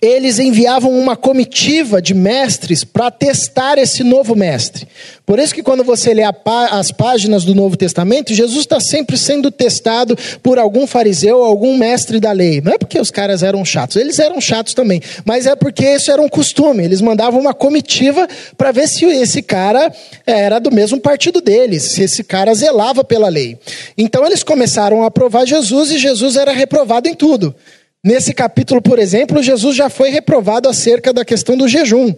eles 0.01 0.39
enviavam 0.39 0.91
uma 0.91 1.15
comitiva 1.15 2.01
de 2.01 2.13
mestres 2.13 2.83
para 2.83 3.09
testar 3.09 3.77
esse 3.77 4.03
novo 4.03 4.35
mestre. 4.35 4.87
Por 5.25 5.39
isso 5.39 5.53
que 5.53 5.63
quando 5.63 5.83
você 5.83 6.13
lê 6.13 6.23
as 6.23 6.91
páginas 6.91 7.45
do 7.45 7.55
Novo 7.55 7.77
Testamento, 7.77 8.33
Jesus 8.33 8.59
está 8.59 8.79
sempre 8.79 9.17
sendo 9.17 9.49
testado 9.49 10.17
por 10.41 10.59
algum 10.59 10.85
fariseu, 10.85 11.43
algum 11.43 11.77
mestre 11.77 12.19
da 12.19 12.33
lei. 12.33 12.59
Não 12.59 12.73
é 12.73 12.77
porque 12.77 12.99
os 12.99 13.09
caras 13.09 13.41
eram 13.41 13.63
chatos, 13.63 13.95
eles 13.95 14.19
eram 14.19 14.41
chatos 14.41 14.73
também, 14.73 15.01
mas 15.23 15.45
é 15.45 15.55
porque 15.55 15.85
isso 15.95 16.11
era 16.11 16.21
um 16.21 16.27
costume. 16.27 16.83
Eles 16.83 16.99
mandavam 16.99 17.39
uma 17.39 17.53
comitiva 17.53 18.27
para 18.57 18.73
ver 18.73 18.87
se 18.87 19.05
esse 19.05 19.41
cara 19.41 19.93
era 20.25 20.59
do 20.59 20.71
mesmo 20.71 20.99
partido 20.99 21.39
deles, 21.39 21.93
se 21.93 22.03
esse 22.03 22.23
cara 22.23 22.53
zelava 22.53 23.03
pela 23.03 23.29
lei. 23.29 23.57
Então 23.97 24.25
eles 24.25 24.43
começaram 24.43 25.03
a 25.03 25.07
aprovar 25.07 25.45
Jesus 25.45 25.91
e 25.91 25.97
Jesus 25.97 26.35
era 26.35 26.51
reprovado 26.51 27.07
em 27.07 27.15
tudo. 27.15 27.55
Nesse 28.03 28.33
capítulo, 28.33 28.81
por 28.81 29.00
exemplo, 29.00 29.41
Jesus 29.41 29.75
já 29.75 29.89
foi 29.89 30.10
reprovado 30.10 30.67
acerca 30.67 31.13
da 31.13 31.24
questão 31.24 31.55
do 31.55 31.67
jejum. 31.67 32.13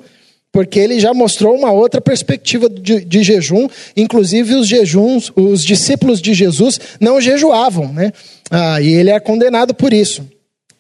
porque 0.51 0.80
ele 0.80 1.01
já 1.01 1.13
mostrou 1.13 1.54
uma 1.54 1.70
outra 1.70 2.00
perspectiva 2.00 2.70
de, 2.70 3.04
de, 3.04 3.24
jejum, 3.24 3.68
inclusive 3.96 4.56
os 4.56 4.65
jejuns, 4.65 5.30
os 5.36 5.62
discípulos 5.62 6.22
de 6.22 6.34
Jesus 6.34 6.80
não 6.98 7.20
jejuavam, 7.20 7.92
né? 7.92 8.13
Ah, 8.50 8.80
e 8.80 8.88
ele 8.88 9.10
é 9.10 9.20
condenado 9.20 9.74
por 9.74 9.94
isso. 9.94 10.25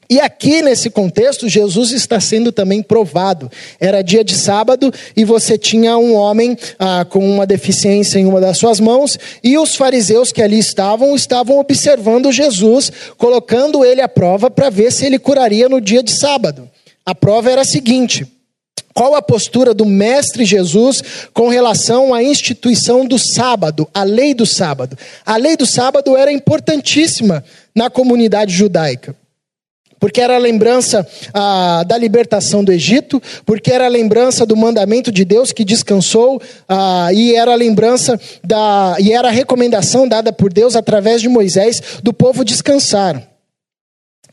E 0.07 0.19
aqui 0.19 0.61
nesse 0.61 0.89
contexto, 0.89 1.49
Jesus 1.49 1.91
está 1.91 2.19
sendo 2.19 2.51
também 2.51 2.83
provado. 2.83 3.51
Era 3.79 4.03
dia 4.03 4.23
de 4.23 4.35
sábado 4.35 4.93
e 5.17 5.25
você 5.25 5.57
tinha 5.57 5.97
um 5.97 6.13
homem 6.13 6.55
ah, 6.77 7.05
com 7.09 7.19
uma 7.27 7.45
deficiência 7.47 8.19
em 8.19 8.25
uma 8.25 8.39
das 8.39 8.57
suas 8.57 8.79
mãos, 8.79 9.17
e 9.43 9.57
os 9.57 9.75
fariseus 9.75 10.31
que 10.31 10.41
ali 10.41 10.59
estavam 10.59 11.15
estavam 11.15 11.59
observando 11.59 12.31
Jesus, 12.31 12.91
colocando 13.17 13.83
ele 13.83 14.01
à 14.01 14.07
prova 14.07 14.51
para 14.51 14.69
ver 14.69 14.91
se 14.91 15.05
ele 15.05 15.17
curaria 15.17 15.67
no 15.67 15.81
dia 15.81 16.03
de 16.03 16.11
sábado. 16.11 16.69
A 17.03 17.15
prova 17.15 17.49
era 17.49 17.61
a 17.61 17.65
seguinte: 17.65 18.27
qual 18.93 19.15
a 19.15 19.23
postura 19.23 19.73
do 19.73 19.85
Mestre 19.85 20.45
Jesus 20.45 21.01
com 21.33 21.47
relação 21.47 22.13
à 22.13 22.21
instituição 22.21 23.07
do 23.07 23.17
sábado, 23.17 23.89
a 23.91 24.03
lei 24.03 24.35
do 24.35 24.45
sábado? 24.45 24.95
A 25.25 25.35
lei 25.35 25.57
do 25.57 25.65
sábado 25.65 26.15
era 26.15 26.31
importantíssima 26.31 27.43
na 27.75 27.89
comunidade 27.89 28.53
judaica 28.53 29.15
porque 29.99 30.21
era 30.21 30.35
a 30.35 30.39
lembrança 30.39 31.07
ah, 31.33 31.83
da 31.87 31.97
libertação 31.97 32.63
do 32.63 32.71
Egito, 32.71 33.21
porque 33.45 33.71
era 33.71 33.85
a 33.85 33.89
lembrança 33.89 34.45
do 34.45 34.55
mandamento 34.55 35.11
de 35.11 35.25
Deus 35.25 35.51
que 35.51 35.65
descansou, 35.65 36.41
ah, 36.67 37.09
e 37.13 37.35
era 37.35 37.51
a 37.51 37.55
lembrança 37.55 38.19
da. 38.43 38.95
e 38.99 39.11
era 39.13 39.29
a 39.29 39.31
recomendação 39.31 40.07
dada 40.07 40.31
por 40.31 40.51
Deus 40.51 40.75
através 40.75 41.21
de 41.21 41.29
Moisés 41.29 41.81
do 42.03 42.13
povo 42.13 42.43
descansar. 42.43 43.21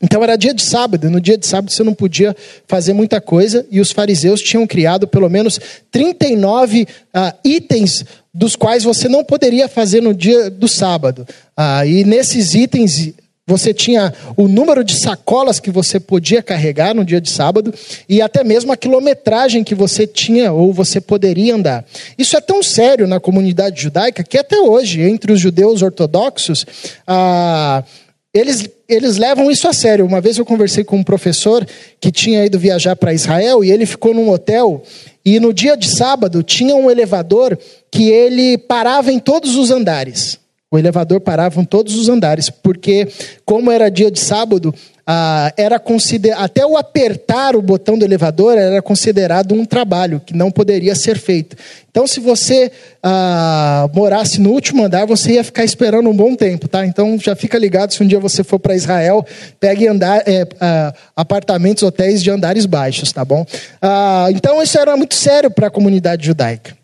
Então 0.03 0.23
era 0.25 0.35
dia 0.35 0.53
de 0.53 0.63
sábado, 0.63 1.09
no 1.09 1.21
dia 1.21 1.39
de 1.39 1.47
sábado 1.47 1.71
você 1.71 1.85
não 1.85 1.95
podia 1.95 2.35
fazer 2.67 2.93
muita 2.93 3.21
coisa, 3.21 3.65
e 3.71 3.81
os 3.81 3.93
fariseus 3.93 4.41
tinham 4.41 4.67
criado 4.67 5.07
pelo 5.07 5.31
menos 5.31 5.61
39 5.93 6.89
ah, 7.15 7.35
itens 7.45 8.05
dos 8.35 8.57
quais 8.57 8.83
você 8.83 9.09
não 9.09 9.23
poderia 9.23 9.69
fazer 9.69 10.01
no 10.01 10.13
dia 10.13 10.51
do 10.51 10.67
sábado. 10.67 11.27
Ah, 11.57 11.87
e 11.87 12.03
nesses 12.03 12.55
itens 12.55 13.15
você 13.53 13.75
tinha 13.75 14.15
o 14.35 14.49
número 14.49 14.83
de 14.83 14.99
sacolas 14.99 15.61
que 15.61 15.71
você 15.71 16.01
podia 16.01 16.43
carregar 16.43 16.95
no 16.95 17.05
dia 17.05 17.21
de 17.21 17.29
sábado 17.29 17.73
e 18.09 18.23
até 18.23 18.43
mesmo 18.43 18.73
a 18.73 18.77
quilometragem 18.79 19.63
que 19.63 19.75
você 19.75 20.07
tinha 20.07 20.51
ou 20.53 20.73
você 20.73 21.03
poderia 21.03 21.55
andar. 21.55 21.85
Isso 22.17 22.35
é 22.35 22.41
tão 22.41 22.63
sério 22.63 23.07
na 23.07 23.21
comunidade 23.21 23.83
judaica 23.83 24.25
que 24.25 24.39
até 24.39 24.59
hoje, 24.59 25.03
entre 25.03 25.33
os 25.33 25.39
judeus 25.41 25.83
ortodoxos, 25.83 26.65
ah, 27.07 27.85
eles, 28.33 28.67
eles 28.89 29.19
levam 29.19 29.51
isso 29.51 29.69
a 29.69 29.75
sério. 29.75 30.07
Uma 30.07 30.23
vez 30.23 30.39
eu 30.39 30.47
conversei 30.47 30.83
com 30.83 30.97
um 30.97 31.05
professor 31.05 31.67
que 32.01 32.11
tinha 32.11 32.47
ido 32.47 32.59
viajar 32.59 32.97
para 32.97 33.13
Israel 33.13 33.63
e 33.63 33.71
ele 33.71 33.85
ficou 33.85 34.15
num 34.15 34.31
hotel 34.31 34.83
e 35.23 35.39
no 35.39 35.53
dia 35.53 35.77
de 35.77 35.95
sábado 35.95 36.43
tinha 36.43 36.75
um 36.75 36.91
elevador 36.91 37.59
que 37.91 38.09
ele 38.09 38.57
parava 38.57 39.13
em 39.13 39.19
todos 39.19 39.57
os 39.57 39.71
andares. 39.71 40.41
O 40.73 40.79
elevador 40.79 41.21
parava 41.21 41.61
em 41.61 41.67
todos 41.67 41.95
os 41.97 42.09
andares, 42.09 42.49
porque, 42.49 43.07
como 43.45 43.71
era 43.71 43.91
dia 43.91 44.11
de 44.11 44.19
sábado, 44.19 44.75
ah, 45.07 45.53
era 45.55 45.79
consider... 45.79 46.33
até 46.33 46.65
o 46.65 46.79
apertar 46.79 47.55
o 47.55 47.61
botão 47.61 47.99
do 47.99 48.07
elevador 48.07 48.57
era 48.57 48.81
considerado 48.81 49.53
um 49.53 49.67
trabalho 49.67 50.23
que 50.25 50.35
não 50.35 50.51
poderia 50.51 50.95
ser 50.95 51.19
feito. 51.19 51.55
Então, 51.91 52.07
se 52.07 52.21
você 52.21 52.73
ah, 53.03 53.87
morasse 53.93 54.41
no 54.41 54.51
último 54.51 54.83
andar, 54.83 55.05
você 55.05 55.33
ia 55.33 55.45
ficar 55.45 55.63
esperando 55.63 56.09
um 56.09 56.17
bom 56.17 56.35
tempo, 56.35 56.67
tá? 56.67 56.87
Então, 56.87 57.19
já 57.19 57.37
fica 57.37 57.59
ligado 57.59 57.93
se 57.93 58.03
um 58.03 58.07
dia 58.07 58.19
você 58.19 58.43
for 58.43 58.59
para 58.59 58.75
Israel, 58.75 59.27
pegue 59.61 59.87
andar, 59.87 60.23
é, 60.27 60.47
ah, 60.59 60.95
apartamentos, 61.15 61.83
hotéis 61.83 62.23
de 62.23 62.31
andares 62.31 62.65
baixos, 62.65 63.13
tá 63.13 63.27
bom? 63.27 63.45
Ah, 63.83 64.29
então, 64.31 64.63
isso 64.63 64.79
era 64.79 64.97
muito 64.97 65.15
sério 65.15 65.51
para 65.51 65.67
a 65.67 65.71
comunidade 65.71 66.25
judaica 66.25 66.82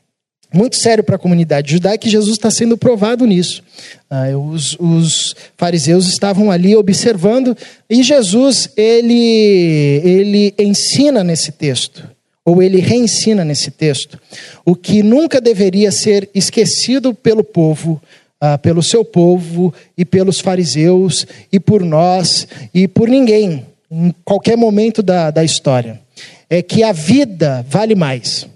muito 0.53 0.77
sério 0.77 1.05
para 1.05 1.17
a 1.17 1.19
comunidade 1.19 1.73
judaica 1.73 2.07
e 2.07 2.11
Jesus 2.11 2.33
está 2.33 2.51
sendo 2.51 2.77
provado 2.77 3.27
nisso. 3.27 3.63
Ah, 4.11 4.29
os, 4.37 4.77
os, 4.81 5.35
fariseus 5.57 6.09
estavam 6.09 6.51
ali 6.51 6.75
observando 6.75 7.57
e 7.89 8.03
Jesus 8.03 8.71
ele, 8.77 10.01
ele 10.05 10.55
ensina 10.59 11.23
nesse 11.23 11.53
texto, 11.53 12.09
ou 12.45 12.63
ele 12.63 12.81
reensina 12.81 13.45
nesse 13.45 13.71
texto, 13.71 14.19
o 14.65 14.75
que 14.75 15.03
nunca 15.03 15.41
deveria 15.41 15.93
ser 15.93 16.29
esquecido 16.35 17.13
pelo 17.13 17.45
povo, 17.45 18.01
ah, 18.41 18.57
pelo 18.57 18.83
seu 18.83 19.05
povo 19.05 19.75
e 19.97 20.05
pelos 20.05 20.41
fariseus 20.41 21.27
e 21.53 21.61
por 21.61 21.85
nós 21.85 22.49
e 22.73 22.89
por 22.89 23.09
ninguém, 23.09 23.67
em 23.91 24.15
qualquer 24.25 24.57
momento 24.57 25.03
da, 25.03 25.31
da 25.31 25.45
história. 25.45 26.01
É 26.49 26.63
que 26.63 26.83
a 26.83 26.93
vida 26.93 27.65
vale 27.69 27.95
mais 27.95 28.49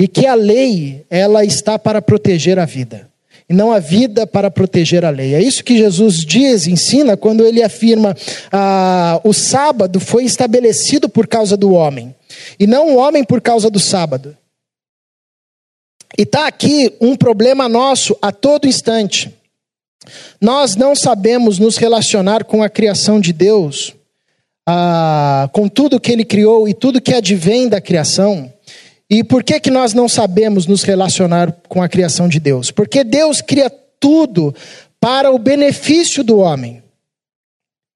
e 0.00 0.08
que 0.08 0.26
a 0.26 0.34
lei 0.34 1.04
ela 1.10 1.44
está 1.44 1.78
para 1.78 2.00
proteger 2.00 2.58
a 2.58 2.64
vida 2.64 3.06
e 3.46 3.52
não 3.52 3.70
a 3.70 3.78
vida 3.78 4.26
para 4.26 4.50
proteger 4.50 5.04
a 5.04 5.10
lei. 5.10 5.34
É 5.34 5.42
isso 5.42 5.62
que 5.62 5.76
Jesus 5.76 6.24
diz, 6.24 6.66
ensina 6.66 7.18
quando 7.18 7.44
ele 7.44 7.62
afirma 7.62 8.16
ah, 8.50 9.20
o 9.22 9.34
sábado 9.34 10.00
foi 10.00 10.24
estabelecido 10.24 11.06
por 11.06 11.26
causa 11.26 11.54
do 11.54 11.72
homem 11.72 12.14
e 12.58 12.66
não 12.66 12.94
o 12.94 12.96
homem 12.96 13.22
por 13.22 13.42
causa 13.42 13.68
do 13.68 13.78
sábado. 13.78 14.34
E 16.16 16.22
está 16.22 16.46
aqui 16.46 16.96
um 16.98 17.14
problema 17.14 17.68
nosso 17.68 18.16
a 18.22 18.32
todo 18.32 18.66
instante. 18.66 19.30
Nós 20.40 20.76
não 20.76 20.96
sabemos 20.96 21.58
nos 21.58 21.76
relacionar 21.76 22.44
com 22.44 22.62
a 22.62 22.70
criação 22.70 23.20
de 23.20 23.34
Deus, 23.34 23.94
ah, 24.66 25.50
com 25.52 25.68
tudo 25.68 26.00
que 26.00 26.10
Ele 26.10 26.24
criou 26.24 26.66
e 26.66 26.72
tudo 26.72 27.02
que 27.02 27.12
advém 27.12 27.68
da 27.68 27.82
criação 27.82 28.50
e 29.10 29.24
por 29.24 29.42
que, 29.42 29.58
que 29.58 29.72
nós 29.72 29.92
não 29.92 30.08
sabemos 30.08 30.66
nos 30.68 30.84
relacionar 30.84 31.52
com 31.68 31.82
a 31.82 31.88
criação 31.88 32.28
de 32.28 32.38
Deus? 32.38 32.70
Porque 32.70 33.02
Deus 33.02 33.40
cria 33.40 33.68
tudo 33.98 34.54
para 35.00 35.32
o 35.32 35.38
benefício 35.38 36.22
do 36.22 36.38
homem. 36.38 36.80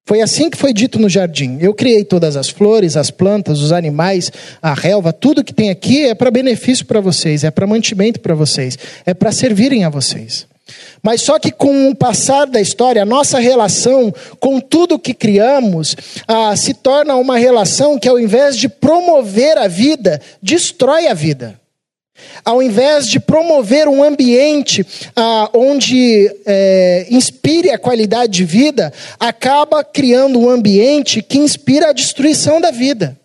Foi 0.07 0.21
assim 0.21 0.49
que 0.49 0.57
foi 0.57 0.73
dito 0.73 0.99
no 0.99 1.09
jardim. 1.09 1.57
Eu 1.59 1.73
criei 1.73 2.03
todas 2.03 2.35
as 2.35 2.49
flores, 2.49 2.97
as 2.97 3.09
plantas, 3.09 3.61
os 3.61 3.71
animais, 3.71 4.31
a 4.61 4.73
relva, 4.73 5.13
tudo 5.13 5.43
que 5.43 5.53
tem 5.53 5.69
aqui 5.69 6.05
é 6.05 6.13
para 6.13 6.29
benefício 6.29 6.85
para 6.85 6.99
vocês, 6.99 7.43
é 7.43 7.49
para 7.49 7.65
mantimento 7.65 8.19
para 8.19 8.35
vocês, 8.35 8.77
é 9.05 9.13
para 9.13 9.31
servirem 9.31 9.83
a 9.83 9.89
vocês. 9.89 10.45
Mas 11.01 11.21
só 11.21 11.37
que 11.37 11.51
com 11.51 11.89
o 11.89 11.95
passar 11.95 12.45
da 12.45 12.59
história, 12.59 13.03
a 13.03 13.05
nossa 13.05 13.37
relação 13.37 14.13
com 14.39 14.59
tudo 14.59 14.97
que 14.97 15.13
criamos 15.13 15.95
ah, 16.27 16.55
se 16.55 16.73
torna 16.73 17.15
uma 17.15 17.37
relação 17.37 17.99
que, 17.99 18.09
ao 18.09 18.19
invés 18.19 18.57
de 18.57 18.67
promover 18.67 19.57
a 19.57 19.67
vida, 19.67 20.19
destrói 20.41 21.07
a 21.07 21.13
vida. 21.13 21.59
Ao 22.43 22.63
invés 22.63 23.07
de 23.07 23.19
promover 23.19 23.87
um 23.87 24.01
ambiente 24.01 24.85
ah, 25.15 25.49
onde 25.53 26.33
é, 26.45 27.05
inspire 27.11 27.71
a 27.71 27.77
qualidade 27.77 28.31
de 28.31 28.45
vida, 28.45 28.91
acaba 29.19 29.83
criando 29.83 30.39
um 30.39 30.49
ambiente 30.49 31.21
que 31.21 31.37
inspira 31.37 31.89
a 31.89 31.93
destruição 31.93 32.59
da 32.59 32.71
vida. 32.71 33.19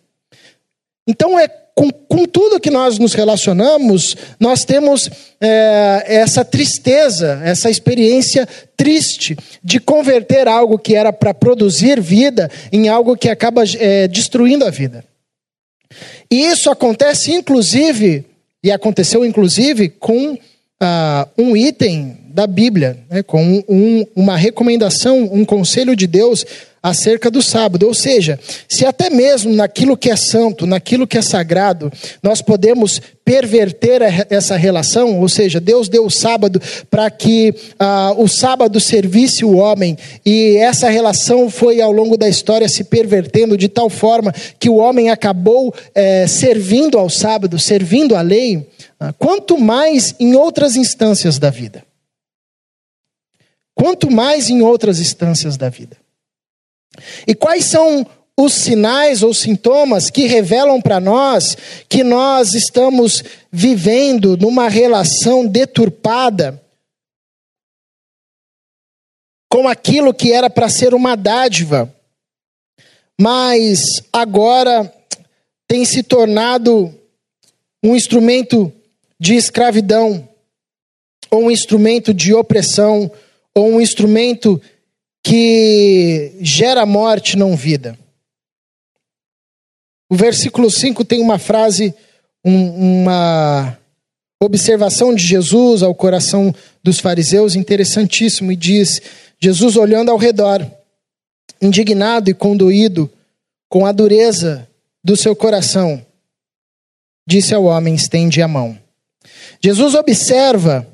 Então 1.07 1.39
é 1.39 1.49
com, 1.75 1.91
com 1.91 2.25
tudo 2.27 2.61
que 2.61 2.71
nós 2.71 2.99
nos 2.99 3.15
relacionamos, 3.15 4.17
nós 4.39 4.65
temos 4.65 5.11
é, 5.41 6.05
essa 6.07 6.45
tristeza, 6.45 7.41
essa 7.45 7.71
experiência 7.71 8.47
triste 8.77 9.37
de 9.63 9.81
converter 9.81 10.49
algo 10.49 10.79
que 10.79 10.95
era 10.95 11.13
para 11.13 11.35
produzir 11.35 12.01
vida 12.01 12.51
em 12.73 12.89
algo 12.89 13.17
que 13.17 13.29
acaba 13.29 13.63
é, 13.79 14.07
destruindo 14.09 14.65
a 14.65 14.71
vida. 14.71 15.05
E 16.31 16.47
isso 16.47 16.71
acontece, 16.71 17.33
inclusive, 17.33 18.25
e 18.63 18.71
aconteceu 18.71 19.25
inclusive 19.25 19.89
com 19.89 20.39
ah, 20.81 21.29
um 21.37 21.57
item 21.57 22.17
da 22.29 22.47
Bíblia, 22.47 22.99
né, 23.11 23.23
com 23.23 23.63
um, 23.69 24.07
uma 24.15 24.37
recomendação, 24.37 25.29
um 25.33 25.45
conselho 25.45 25.97
de 25.97 26.07
Deus 26.07 26.45
acerca 26.83 27.31
do 27.31 27.43
sábado. 27.43 27.87
Ou 27.87 27.95
seja, 27.95 28.39
se 28.69 28.87
até 28.87 29.11
mesmo 29.11 29.53
naquilo 29.53 29.97
que 29.97 30.11
é 30.11 30.17
santo, 30.17 30.67
naquilo 30.67 31.07
que 31.07 31.19
é 31.19 31.23
sagrado, 31.23 31.93
nós 32.23 32.41
podemos 32.43 33.01
perverter 33.25 34.03
essa 34.29 34.57
relação, 34.57 35.21
ou 35.21 35.29
seja, 35.29 35.61
Deus 35.61 35.89
deu 35.89 36.05
o 36.05 36.11
sábado 36.11 36.61
para 36.91 37.09
que 37.11 37.55
ah, 37.79 38.13
o 38.17 38.27
sábado 38.27 38.81
servisse 38.81 39.45
o 39.45 39.57
homem, 39.57 39.97
e 40.27 40.57
essa 40.57 40.89
relação 40.89 41.49
foi 41.49 41.81
ao 41.81 41.93
longo 41.93 42.17
da 42.17 42.29
história 42.29 42.69
se 42.69 42.83
pervertendo 42.83 43.57
de 43.57 43.69
tal 43.69 43.89
forma 43.89 44.35
que 44.59 44.69
o 44.69 44.77
homem 44.77 45.11
acabou 45.11 45.73
eh, 45.95 46.27
servindo 46.27 46.99
ao 46.99 47.09
sábado, 47.09 47.57
servindo 47.57 48.17
à 48.17 48.21
lei, 48.21 48.67
ah, 48.99 49.13
quanto 49.13 49.57
mais 49.57 50.13
em 50.19 50.35
outras 50.35 50.75
instâncias 50.75 51.39
da 51.39 51.51
vida. 51.51 51.85
Quanto 53.77 54.11
mais 54.11 54.51
em 54.51 54.61
outras 54.61 54.99
instâncias 54.99 55.57
da 55.57 55.69
vida. 55.69 55.97
E 57.27 57.35
quais 57.35 57.67
são 57.67 58.07
os 58.37 58.55
sinais 58.55 59.23
ou 59.23 59.35
sintomas 59.35 60.11
que 60.11 60.27
revelam 60.27 60.81
para 60.81 60.99
nós 60.99 61.57
que 61.89 62.03
nós 62.03 62.55
estamos 62.55 63.23
vivendo 63.53 64.37
numa 64.37 64.69
relação 64.69 65.47
deturpada 65.47 66.61
com 69.51 69.69
aquilo 69.69 70.15
que 70.15 70.33
era 70.33 70.49
para 70.49 70.69
ser 70.69 70.95
uma 70.95 71.17
dádiva, 71.17 71.93
mas 73.21 73.81
agora 74.13 74.91
tem 75.67 75.85
se 75.85 76.03
tornado 76.05 76.95
um 77.83 77.97
instrumento 77.97 78.73
de 79.19 79.35
escravidão, 79.35 80.29
ou 81.31 81.45
um 81.45 81.51
instrumento 81.51 82.15
de 82.15 82.33
opressão, 82.33 83.11
ou 83.55 83.73
um 83.73 83.81
instrumento 83.81 84.61
que 85.23 86.33
gera 86.41 86.87
morte, 86.87 87.37
não 87.37 87.57
vida. 87.57 87.99
O 90.11 90.17
versículo 90.17 90.71
5 90.71 91.05
tem 91.05 91.21
uma 91.21 91.39
frase, 91.39 91.95
um, 92.45 93.03
uma 93.03 93.79
observação 94.43 95.15
de 95.15 95.25
Jesus 95.25 95.83
ao 95.83 95.95
coração 95.95 96.55
dos 96.83 96.99
fariseus 96.99 97.55
interessantíssimo 97.55 98.51
e 98.51 98.57
diz: 98.57 99.01
Jesus 99.39 99.77
olhando 99.77 100.11
ao 100.11 100.17
redor, 100.17 100.69
indignado 101.61 102.31
e 102.31 102.35
conduído 102.35 103.11
com 103.69 103.87
a 103.87 103.93
dureza 103.93 104.69
do 105.05 105.17
seu 105.17 105.37
coração, 105.37 106.05
disse 107.27 107.55
ao 107.55 107.65
homem: 107.65 107.95
estende 107.95 108.43
a 108.43 108.49
mão. 108.49 108.77
Jesus 109.63 109.95
observa 109.95 110.87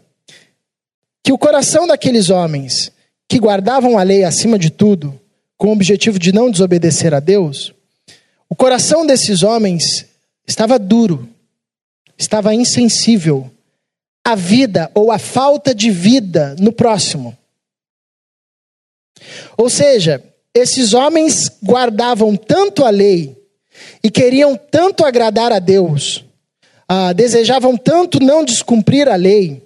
que 1.23 1.33
o 1.33 1.39
coração 1.39 1.87
daqueles 1.87 2.29
homens 2.29 2.93
que 3.29 3.39
guardavam 3.39 3.99
a 3.99 4.03
lei 4.03 4.25
acima 4.25 4.59
de 4.59 4.71
tudo, 4.71 5.19
com 5.57 5.69
o 5.69 5.73
objetivo 5.73 6.19
de 6.19 6.33
não 6.33 6.51
desobedecer 6.51 7.15
a 7.15 7.21
Deus, 7.21 7.75
o 8.49 8.55
coração 8.55 9.05
desses 9.05 9.43
homens 9.43 10.07
estava 10.47 10.79
duro, 10.79 11.29
estava 12.17 12.55
insensível 12.55 13.51
à 14.25 14.35
vida 14.35 14.91
ou 14.95 15.11
à 15.11 15.19
falta 15.19 15.75
de 15.75 15.91
vida 15.91 16.55
no 16.59 16.73
próximo. 16.73 17.37
Ou 19.57 19.69
seja, 19.69 20.23
esses 20.55 20.95
homens 20.95 21.51
guardavam 21.62 22.37
tanto 22.37 22.85
a 22.85 22.91
lei 22.91 23.37
e 24.03 24.11
queriam 24.11 24.57
tanto 24.57 25.05
agradar 25.05 25.53
a 25.53 25.59
Deus, 25.59 26.25
ah, 26.89 27.12
desejavam 27.12 27.77
tanto 27.77 28.21
não 28.21 28.45
descumprir 28.45 29.09
a 29.09 29.17
lei, 29.17 29.62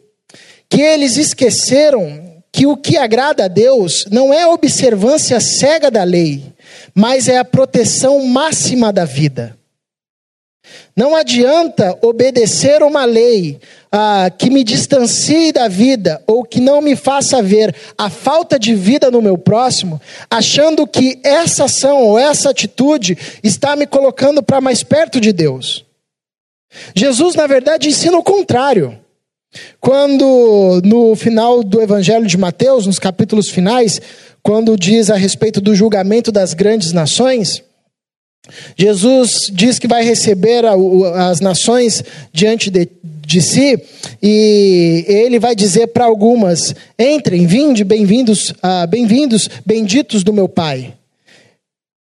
que 0.69 0.81
eles 0.81 1.17
esqueceram 1.17 2.30
que 2.53 2.67
o 2.67 2.77
que 2.77 2.97
agrada 2.97 3.45
a 3.45 3.49
Deus 3.49 4.05
não 4.11 4.33
é 4.33 4.43
a 4.43 4.49
observância 4.49 5.39
cega 5.41 5.91
da 5.91 6.03
lei, 6.03 6.53
mas 6.95 7.29
é 7.29 7.39
a 7.39 7.45
proteção 7.45 8.25
máxima 8.27 8.93
da 8.93 9.05
vida. 9.05 9.57
Não 10.97 11.17
adianta 11.17 11.97
obedecer 12.03 12.83
uma 12.83 13.05
lei 13.05 13.59
ah, 13.91 14.31
que 14.31 14.51
me 14.51 14.63
distancie 14.63 15.53
da 15.53 15.67
vida 15.67 16.23
ou 16.27 16.45
que 16.45 16.61
não 16.61 16.81
me 16.81 16.95
faça 16.95 17.43
ver 17.43 17.75
a 17.97 18.11
falta 18.11 18.59
de 18.59 18.75
vida 18.75 19.11
no 19.11 19.23
meu 19.23 19.39
próximo, 19.39 20.01
achando 20.31 20.87
que 20.87 21.19
essa 21.25 21.65
ação 21.65 22.03
ou 22.03 22.19
essa 22.19 22.51
atitude 22.51 23.17
está 23.43 23.75
me 23.75 23.87
colocando 23.87 24.43
para 24.43 24.61
mais 24.61 24.83
perto 24.83 25.21
de 25.21 25.33
Deus. 25.33 25.85
Jesus, 26.95 27.35
na 27.35 27.47
verdade, 27.47 27.89
ensina 27.89 28.17
o 28.17 28.23
contrário. 28.23 29.00
Quando 29.81 30.81
no 30.85 31.15
final 31.17 31.63
do 31.63 31.81
Evangelho 31.81 32.27
de 32.27 32.37
Mateus, 32.37 32.87
nos 32.87 32.99
capítulos 32.99 33.49
finais, 33.49 34.01
quando 34.43 34.77
diz 34.77 35.11
a 35.11 35.17
respeito 35.17 35.61
do 35.61 35.75
julgamento 35.75 36.31
das 36.31 36.55
grandes 36.55 36.93
nações, 36.93 37.63
Jesus 38.77 39.51
diz 39.53 39.79
que 39.79 39.89
vai 39.89 40.03
receber 40.05 40.65
as 41.15 41.41
nações 41.41 42.03
diante 42.33 42.71
de, 42.71 42.89
de 43.03 43.41
si 43.41 43.81
e 44.23 45.05
ele 45.07 45.39
vai 45.39 45.55
dizer 45.55 45.89
para 45.89 46.05
algumas: 46.05 46.75
entrem, 46.99 47.47
vinde, 47.47 47.85
bem-vindos, 47.85 48.51
uh, 48.51 48.87
bem-vindos, 48.89 49.49
benditos 49.65 50.25
do 50.25 50.33
meu 50.33 50.49
Pai. 50.49 50.95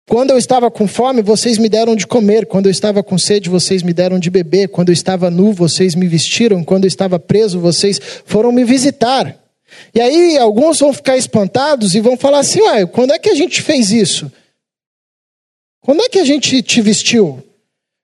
Quando 0.06 0.30
eu 0.30 0.38
estava 0.38 0.70
com 0.70 0.86
fome, 0.86 1.22
vocês 1.22 1.56
me 1.56 1.68
deram 1.68 1.96
de 1.96 2.06
comer. 2.06 2.46
Quando 2.46 2.66
eu 2.66 2.70
estava 2.70 3.02
com 3.02 3.16
sede, 3.16 3.48
vocês 3.48 3.82
me 3.82 3.92
deram 3.92 4.18
de 4.18 4.30
beber. 4.30 4.68
Quando 4.68 4.90
eu 4.90 4.92
estava 4.92 5.30
nu, 5.30 5.52
vocês 5.52 5.94
me 5.94 6.06
vestiram. 6.06 6.62
Quando 6.62 6.84
eu 6.84 6.88
estava 6.88 7.18
preso, 7.18 7.58
vocês 7.58 8.00
foram 8.26 8.52
me 8.52 8.64
visitar. 8.64 9.34
E 9.94 10.00
aí 10.00 10.36
alguns 10.36 10.78
vão 10.78 10.92
ficar 10.92 11.16
espantados 11.16 11.94
e 11.94 12.00
vão 12.00 12.16
falar 12.16 12.40
assim: 12.40 12.60
Ué, 12.60 12.86
quando 12.86 13.12
é 13.12 13.18
que 13.18 13.30
a 13.30 13.34
gente 13.34 13.62
fez 13.62 13.90
isso? 13.90 14.30
Quando 15.80 16.02
é 16.02 16.08
que 16.08 16.18
a 16.18 16.24
gente 16.24 16.62
te 16.62 16.80
vestiu? 16.80 17.42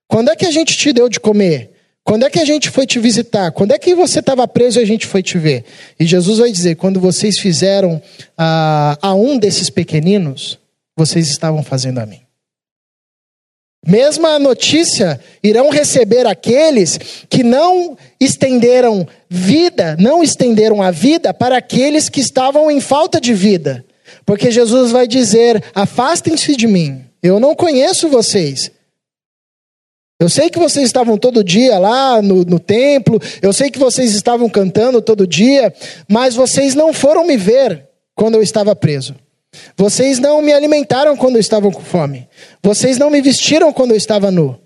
Quando 0.08 0.30
é 0.30 0.36
que 0.36 0.46
a 0.46 0.50
gente 0.50 0.76
te 0.76 0.92
deu 0.92 1.08
de 1.08 1.20
comer? 1.20 1.70
Quando 2.02 2.24
é 2.24 2.30
que 2.30 2.40
a 2.40 2.44
gente 2.44 2.70
foi 2.70 2.86
te 2.86 2.98
visitar? 2.98 3.52
Quando 3.52 3.72
é 3.72 3.78
que 3.78 3.94
você 3.94 4.20
estava 4.20 4.48
preso 4.48 4.80
e 4.80 4.82
a 4.82 4.86
gente 4.86 5.06
foi 5.06 5.22
te 5.22 5.38
ver? 5.38 5.64
E 5.98 6.06
Jesus 6.06 6.38
vai 6.38 6.50
dizer: 6.50 6.76
quando 6.76 6.98
vocês 6.98 7.38
fizeram 7.38 8.02
a, 8.36 8.98
a 9.00 9.14
um 9.14 9.38
desses 9.38 9.70
pequeninos, 9.70 10.58
vocês 10.96 11.29
estavam 11.29 11.62
fazendo 11.62 11.98
a 11.98 12.07
mim. 12.07 12.20
Mesma 13.87 14.38
notícia 14.38 15.18
irão 15.42 15.70
receber 15.70 16.26
aqueles 16.26 16.98
que 17.31 17.42
não 17.42 17.96
estenderam 18.20 19.09
vida, 19.29 19.96
não 19.98 20.22
estenderam 20.22 20.83
a 20.83 20.90
vida 20.90 21.33
para 21.33 21.57
aqueles 21.57 22.11
que 22.11 22.20
estavam 22.20 22.70
em 22.70 22.81
falta 22.81 23.18
de 23.18 23.33
vida. 23.33 23.85
Porque 24.26 24.50
Jesus 24.50 24.90
vai 24.90 25.09
dizer: 25.09 25.64
afastem-se 25.74 26.55
de 26.57 26.66
mim, 26.66 27.05
eu 27.22 27.40
não 27.40 27.55
conheço 27.55 28.09
vocês. 28.09 28.70
Eu 30.20 30.29
sei 30.29 30.50
que 30.50 30.59
vocês 30.59 30.85
estavam 30.85 31.16
todo 31.16 31.42
dia 31.42 31.79
lá 31.79 32.20
no, 32.20 32.44
no 32.44 32.61
templo, 32.61 33.18
eu 33.40 33.55
sei 33.55 33.70
que 33.70 33.79
vocês 33.79 34.14
estavam 34.14 34.50
cantando 34.50 35.00
todo 35.00 35.26
dia, 35.26 35.72
mas 36.07 36.35
vocês 36.35 36.74
não 36.74 36.92
foram 36.92 37.26
me 37.26 37.38
ver 37.38 37.88
quando 38.14 38.35
eu 38.35 38.42
estava 38.42 38.76
preso. 38.76 39.14
Vocês 39.76 40.18
não 40.18 40.40
me 40.42 40.52
alimentaram 40.52 41.16
quando 41.16 41.36
eu 41.36 41.40
estava 41.40 41.70
com 41.70 41.80
fome. 41.80 42.28
Vocês 42.62 42.98
não 42.98 43.10
me 43.10 43.20
vestiram 43.20 43.72
quando 43.72 43.90
eu 43.92 43.96
estava 43.96 44.30
nu. 44.30 44.60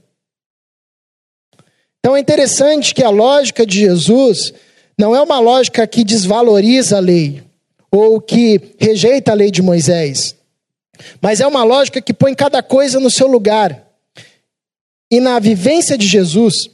Então 1.99 2.15
é 2.15 2.21
interessante 2.21 2.95
que 2.95 3.03
a 3.03 3.09
lógica 3.09 3.65
de 3.65 3.81
Jesus 3.81 4.53
não 4.99 5.17
é 5.17 5.23
uma 5.23 5.41
lógica 5.41 5.87
que 5.87 6.05
desvaloriza 6.05 6.99
a 6.99 7.01
lei 7.01 7.43
ou 7.91 8.21
que 8.21 8.75
rejeita 8.79 9.33
a 9.33 9.35
lei 9.35 9.51
de 9.51 9.63
Moisés, 9.63 10.37
mas 11.21 11.41
é 11.41 11.47
uma 11.47 11.65
lógica 11.65 12.03
que 12.03 12.13
põe 12.13 12.35
cada 12.35 12.63
coisa 12.63 13.01
no 13.01 13.11
seu 13.11 13.27
lugar. 13.27 13.89
E 15.11 15.21
na 15.21 15.39
vivência 15.39 15.97
de 15.97 16.07
Jesus, 16.07 16.69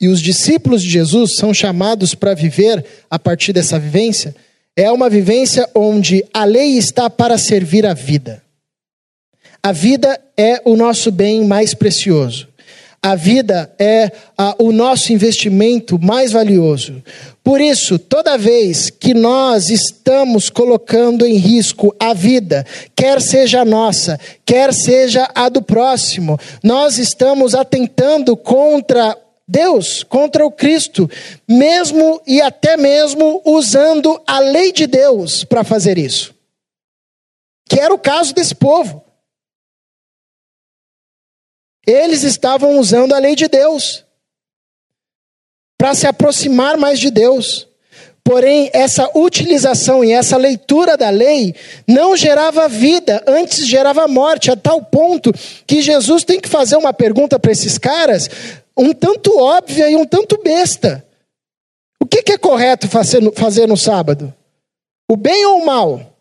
e 0.00 0.08
os 0.08 0.20
discípulos 0.20 0.82
de 0.82 0.88
Jesus 0.88 1.36
são 1.36 1.52
chamados 1.52 2.14
para 2.14 2.34
viver 2.34 2.84
a 3.10 3.18
partir 3.18 3.52
dessa 3.52 3.78
vivência, 3.78 4.34
é 4.78 4.92
uma 4.92 5.10
vivência 5.10 5.68
onde 5.74 6.24
a 6.32 6.44
lei 6.44 6.78
está 6.78 7.10
para 7.10 7.36
servir 7.36 7.84
a 7.84 7.94
vida. 7.94 8.40
A 9.60 9.72
vida 9.72 10.20
é 10.36 10.62
o 10.64 10.76
nosso 10.76 11.10
bem 11.10 11.44
mais 11.44 11.74
precioso. 11.74 12.46
A 13.02 13.16
vida 13.16 13.74
é 13.76 14.12
a, 14.36 14.54
o 14.56 14.70
nosso 14.70 15.12
investimento 15.12 15.98
mais 15.98 16.30
valioso. 16.30 17.02
Por 17.42 17.60
isso, 17.60 17.98
toda 17.98 18.38
vez 18.38 18.88
que 18.88 19.14
nós 19.14 19.68
estamos 19.68 20.48
colocando 20.48 21.26
em 21.26 21.34
risco 21.34 21.92
a 21.98 22.14
vida, 22.14 22.64
quer 22.94 23.20
seja 23.20 23.62
a 23.62 23.64
nossa, 23.64 24.16
quer 24.46 24.72
seja 24.72 25.28
a 25.34 25.48
do 25.48 25.60
próximo, 25.60 26.38
nós 26.62 26.98
estamos 26.98 27.52
atentando 27.52 28.36
contra 28.36 29.16
Deus, 29.48 30.02
contra 30.02 30.44
o 30.44 30.52
Cristo, 30.52 31.10
mesmo 31.48 32.20
e 32.26 32.42
até 32.42 32.76
mesmo 32.76 33.40
usando 33.46 34.22
a 34.26 34.38
lei 34.40 34.72
de 34.72 34.86
Deus 34.86 35.42
para 35.42 35.64
fazer 35.64 35.96
isso. 35.96 36.34
Que 37.66 37.80
era 37.80 37.94
o 37.94 37.98
caso 37.98 38.34
desse 38.34 38.54
povo. 38.54 39.02
Eles 41.86 42.22
estavam 42.22 42.78
usando 42.78 43.14
a 43.14 43.18
lei 43.18 43.34
de 43.34 43.48
Deus 43.48 44.04
para 45.78 45.94
se 45.94 46.06
aproximar 46.06 46.76
mais 46.76 47.00
de 47.00 47.10
Deus. 47.10 47.66
Porém, 48.22 48.68
essa 48.74 49.10
utilização 49.16 50.04
e 50.04 50.12
essa 50.12 50.36
leitura 50.36 50.98
da 50.98 51.08
lei 51.08 51.54
não 51.86 52.14
gerava 52.14 52.68
vida, 52.68 53.24
antes 53.26 53.66
gerava 53.66 54.06
morte, 54.06 54.50
a 54.50 54.56
tal 54.56 54.82
ponto 54.82 55.32
que 55.66 55.80
Jesus 55.80 56.24
tem 56.24 56.38
que 56.38 56.48
fazer 56.48 56.76
uma 56.76 56.92
pergunta 56.92 57.38
para 57.38 57.52
esses 57.52 57.78
caras, 57.78 58.28
um 58.78 58.94
tanto 58.94 59.36
óbvia 59.36 59.90
e 59.90 59.96
um 59.96 60.06
tanto 60.06 60.40
besta. 60.40 61.04
O 62.00 62.06
que, 62.06 62.22
que 62.22 62.32
é 62.32 62.38
correto 62.38 62.88
fazer 62.88 63.20
no, 63.20 63.32
fazer 63.32 63.66
no 63.66 63.76
sábado? 63.76 64.32
O 65.10 65.16
bem 65.16 65.44
ou 65.46 65.60
o 65.60 65.66
mal? 65.66 66.16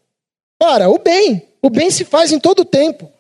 Ora, 0.62 0.90
o 0.90 0.98
bem. 0.98 1.48
O 1.62 1.70
bem 1.70 1.92
se 1.92 2.04
faz 2.04 2.32
em 2.32 2.40
todo 2.40 2.62
o 2.62 2.66
tempo. 2.66 3.12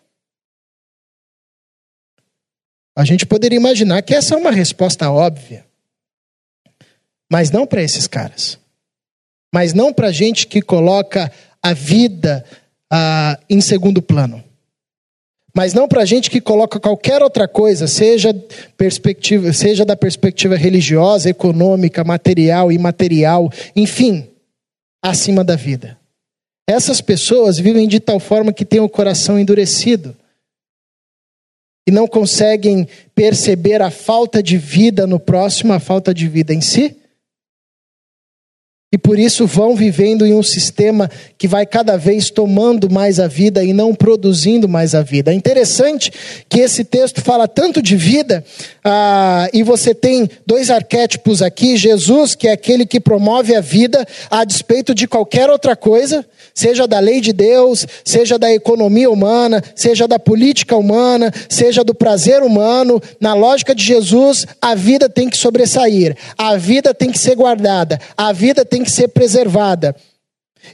A 2.97 3.05
gente 3.05 3.27
poderia 3.27 3.57
imaginar 3.57 4.01
que 4.01 4.15
essa 4.15 4.33
é 4.33 4.37
uma 4.37 4.49
resposta 4.49 5.11
óbvia. 5.11 5.63
Mas 7.31 7.51
não 7.51 7.67
para 7.67 7.83
esses 7.83 8.07
caras. 8.07 8.57
Mas 9.53 9.73
não 9.73 9.93
para 9.93 10.11
gente 10.11 10.47
que 10.47 10.61
coloca 10.61 11.31
a 11.61 11.73
vida 11.73 12.43
ah, 12.91 13.39
em 13.47 13.61
segundo 13.61 14.01
plano 14.01 14.46
mas 15.57 15.73
não 15.73 15.87
para 15.87 16.05
gente 16.05 16.29
que 16.29 16.39
coloca 16.39 16.79
qualquer 16.79 17.23
outra 17.23 17.47
coisa, 17.47 17.87
seja, 17.87 18.31
perspectiva, 18.77 19.51
seja 19.51 19.83
da 19.83 19.95
perspectiva 19.95 20.55
religiosa, 20.55 21.31
econômica, 21.31 22.03
material, 22.03 22.71
imaterial, 22.71 23.51
enfim, 23.75 24.29
acima 25.01 25.43
da 25.43 25.55
vida. 25.55 25.97
Essas 26.69 27.01
pessoas 27.01 27.57
vivem 27.57 27.87
de 27.87 27.99
tal 27.99 28.19
forma 28.19 28.53
que 28.53 28.63
têm 28.63 28.79
o 28.79 28.87
coração 28.87 29.39
endurecido. 29.39 30.15
e 31.87 31.91
não 31.91 32.05
conseguem 32.07 32.87
perceber 33.15 33.81
a 33.81 33.89
falta 33.89 34.43
de 34.43 34.59
vida 34.59 35.07
no 35.07 35.19
próximo, 35.19 35.73
a 35.73 35.79
falta 35.79 36.13
de 36.13 36.27
vida 36.27 36.53
em 36.53 36.61
si? 36.61 36.95
E 38.89 38.97
por 38.97 39.19
isso 39.19 39.45
vão 39.45 39.75
vivendo 39.75 40.25
em 40.25 40.33
um 40.33 40.41
sistema 40.41 41.11
que 41.37 41.45
vai 41.45 41.65
cada 41.65 41.97
vez 41.97 42.29
tomando 42.29 42.89
mais 42.89 43.19
a 43.19 43.27
vida 43.27 43.61
e 43.61 43.73
não 43.73 43.93
produzindo 43.93 44.65
mais 44.65 44.95
a 44.95 45.01
vida. 45.01 45.29
É 45.29 45.35
interessante 45.35 46.09
que 46.47 46.61
esse 46.61 46.85
texto 46.85 47.21
fala 47.21 47.49
tanto 47.49 47.81
de 47.81 47.97
vida, 47.97 48.45
ah, 48.85 49.49
e 49.51 49.61
você 49.61 49.93
tem 49.93 50.29
dois 50.45 50.69
arquétipos 50.69 51.41
aqui: 51.41 51.75
Jesus, 51.75 52.33
que 52.33 52.47
é 52.47 52.53
aquele 52.53 52.85
que 52.85 52.97
promove 52.97 53.53
a 53.53 53.59
vida 53.59 54.07
a 54.31 54.45
despeito 54.45 54.95
de 54.95 55.05
qualquer 55.05 55.49
outra 55.49 55.75
coisa, 55.75 56.25
seja 56.55 56.87
da 56.87 56.99
lei 56.99 57.19
de 57.19 57.33
Deus, 57.33 57.85
seja 58.05 58.39
da 58.39 58.51
economia 58.53 59.11
humana, 59.11 59.61
seja 59.75 60.07
da 60.07 60.17
política 60.17 60.77
humana, 60.77 61.29
seja 61.49 61.83
do 61.83 61.93
prazer 61.93 62.41
humano, 62.41 63.01
na 63.19 63.33
lógica 63.33 63.75
de 63.75 63.83
Jesus, 63.83 64.47
a 64.61 64.73
vida 64.73 65.09
tem 65.09 65.29
que 65.29 65.37
sobressair, 65.37 66.15
a 66.37 66.55
vida 66.55 66.93
tem 66.93 67.11
que 67.11 67.19
ser 67.19 67.35
guardada, 67.35 67.99
a 68.15 68.31
vida 68.31 68.63
tem 68.63 68.76
que 68.83 68.91
ser 68.91 69.09
preservada. 69.09 69.95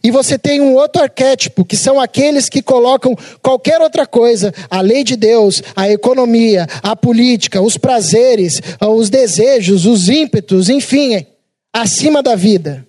E 0.01 0.11
você 0.11 0.37
tem 0.37 0.61
um 0.61 0.73
outro 0.73 1.01
arquétipo, 1.01 1.65
que 1.65 1.75
são 1.75 1.99
aqueles 1.99 2.49
que 2.49 2.61
colocam 2.61 3.15
qualquer 3.41 3.81
outra 3.81 4.05
coisa, 4.05 4.53
a 4.69 4.81
lei 4.81 5.03
de 5.03 5.15
Deus, 5.15 5.61
a 5.75 5.89
economia, 5.89 6.67
a 6.81 6.95
política, 6.95 7.61
os 7.61 7.77
prazeres, 7.77 8.61
os 8.81 9.09
desejos, 9.09 9.85
os 9.85 10.09
ímpetos, 10.09 10.69
enfim, 10.69 11.25
acima 11.71 12.23
da 12.23 12.35
vida, 12.35 12.85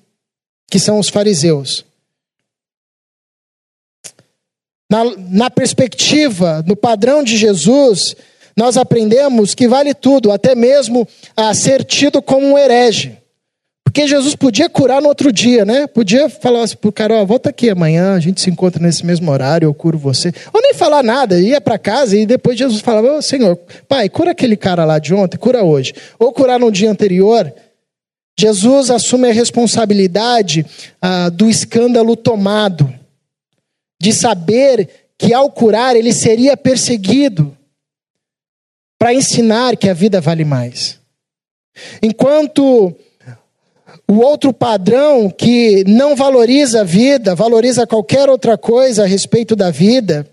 que 0.70 0.78
são 0.78 0.98
os 0.98 1.08
fariseus. 1.08 1.84
Na, 4.90 5.04
na 5.16 5.50
perspectiva, 5.50 6.62
no 6.66 6.76
padrão 6.76 7.22
de 7.22 7.36
Jesus, 7.36 8.14
nós 8.56 8.76
aprendemos 8.76 9.54
que 9.54 9.66
vale 9.66 9.94
tudo, 9.94 10.30
até 10.30 10.54
mesmo 10.54 11.06
a 11.36 11.52
ser 11.54 11.84
tido 11.84 12.22
como 12.22 12.46
um 12.46 12.58
herege. 12.58 13.18
Porque 13.94 14.08
Jesus 14.08 14.34
podia 14.34 14.68
curar 14.68 15.00
no 15.00 15.06
outro 15.06 15.32
dia, 15.32 15.64
né? 15.64 15.86
Podia 15.86 16.28
falar 16.28 16.64
assim 16.64 16.76
pro 16.76 16.90
cara, 16.90 17.14
ó, 17.14 17.24
volta 17.24 17.50
aqui 17.50 17.70
amanhã, 17.70 18.16
a 18.16 18.18
gente 18.18 18.40
se 18.40 18.50
encontra 18.50 18.82
nesse 18.82 19.06
mesmo 19.06 19.30
horário, 19.30 19.66
eu 19.66 19.72
curo 19.72 19.96
você. 19.96 20.32
Ou 20.52 20.60
nem 20.60 20.74
falar 20.74 21.04
nada, 21.04 21.40
ia 21.40 21.60
para 21.60 21.78
casa 21.78 22.16
e 22.16 22.26
depois 22.26 22.58
Jesus 22.58 22.80
falava, 22.80 23.22
Senhor, 23.22 23.56
pai, 23.86 24.08
cura 24.08 24.32
aquele 24.32 24.56
cara 24.56 24.84
lá 24.84 24.98
de 24.98 25.14
ontem, 25.14 25.36
cura 25.36 25.62
hoje. 25.62 25.94
Ou 26.18 26.32
curar 26.32 26.58
no 26.58 26.72
dia 26.72 26.90
anterior. 26.90 27.54
Jesus 28.36 28.90
assume 28.90 29.28
a 29.30 29.32
responsabilidade 29.32 30.66
ah, 31.00 31.28
do 31.28 31.48
escândalo 31.48 32.16
tomado 32.16 32.92
de 34.02 34.12
saber 34.12 34.88
que 35.16 35.32
ao 35.32 35.48
curar 35.52 35.94
ele 35.94 36.12
seria 36.12 36.56
perseguido, 36.56 37.56
para 38.98 39.14
ensinar 39.14 39.76
que 39.76 39.88
a 39.88 39.94
vida 39.94 40.20
vale 40.20 40.44
mais. 40.44 40.98
Enquanto 42.02 42.92
o 44.08 44.20
outro 44.20 44.52
padrão 44.52 45.30
que 45.30 45.84
não 45.84 46.14
valoriza 46.14 46.82
a 46.82 46.84
vida, 46.84 47.34
valoriza 47.34 47.86
qualquer 47.86 48.28
outra 48.28 48.58
coisa 48.58 49.04
a 49.04 49.06
respeito 49.06 49.56
da 49.56 49.70
vida, 49.70 50.28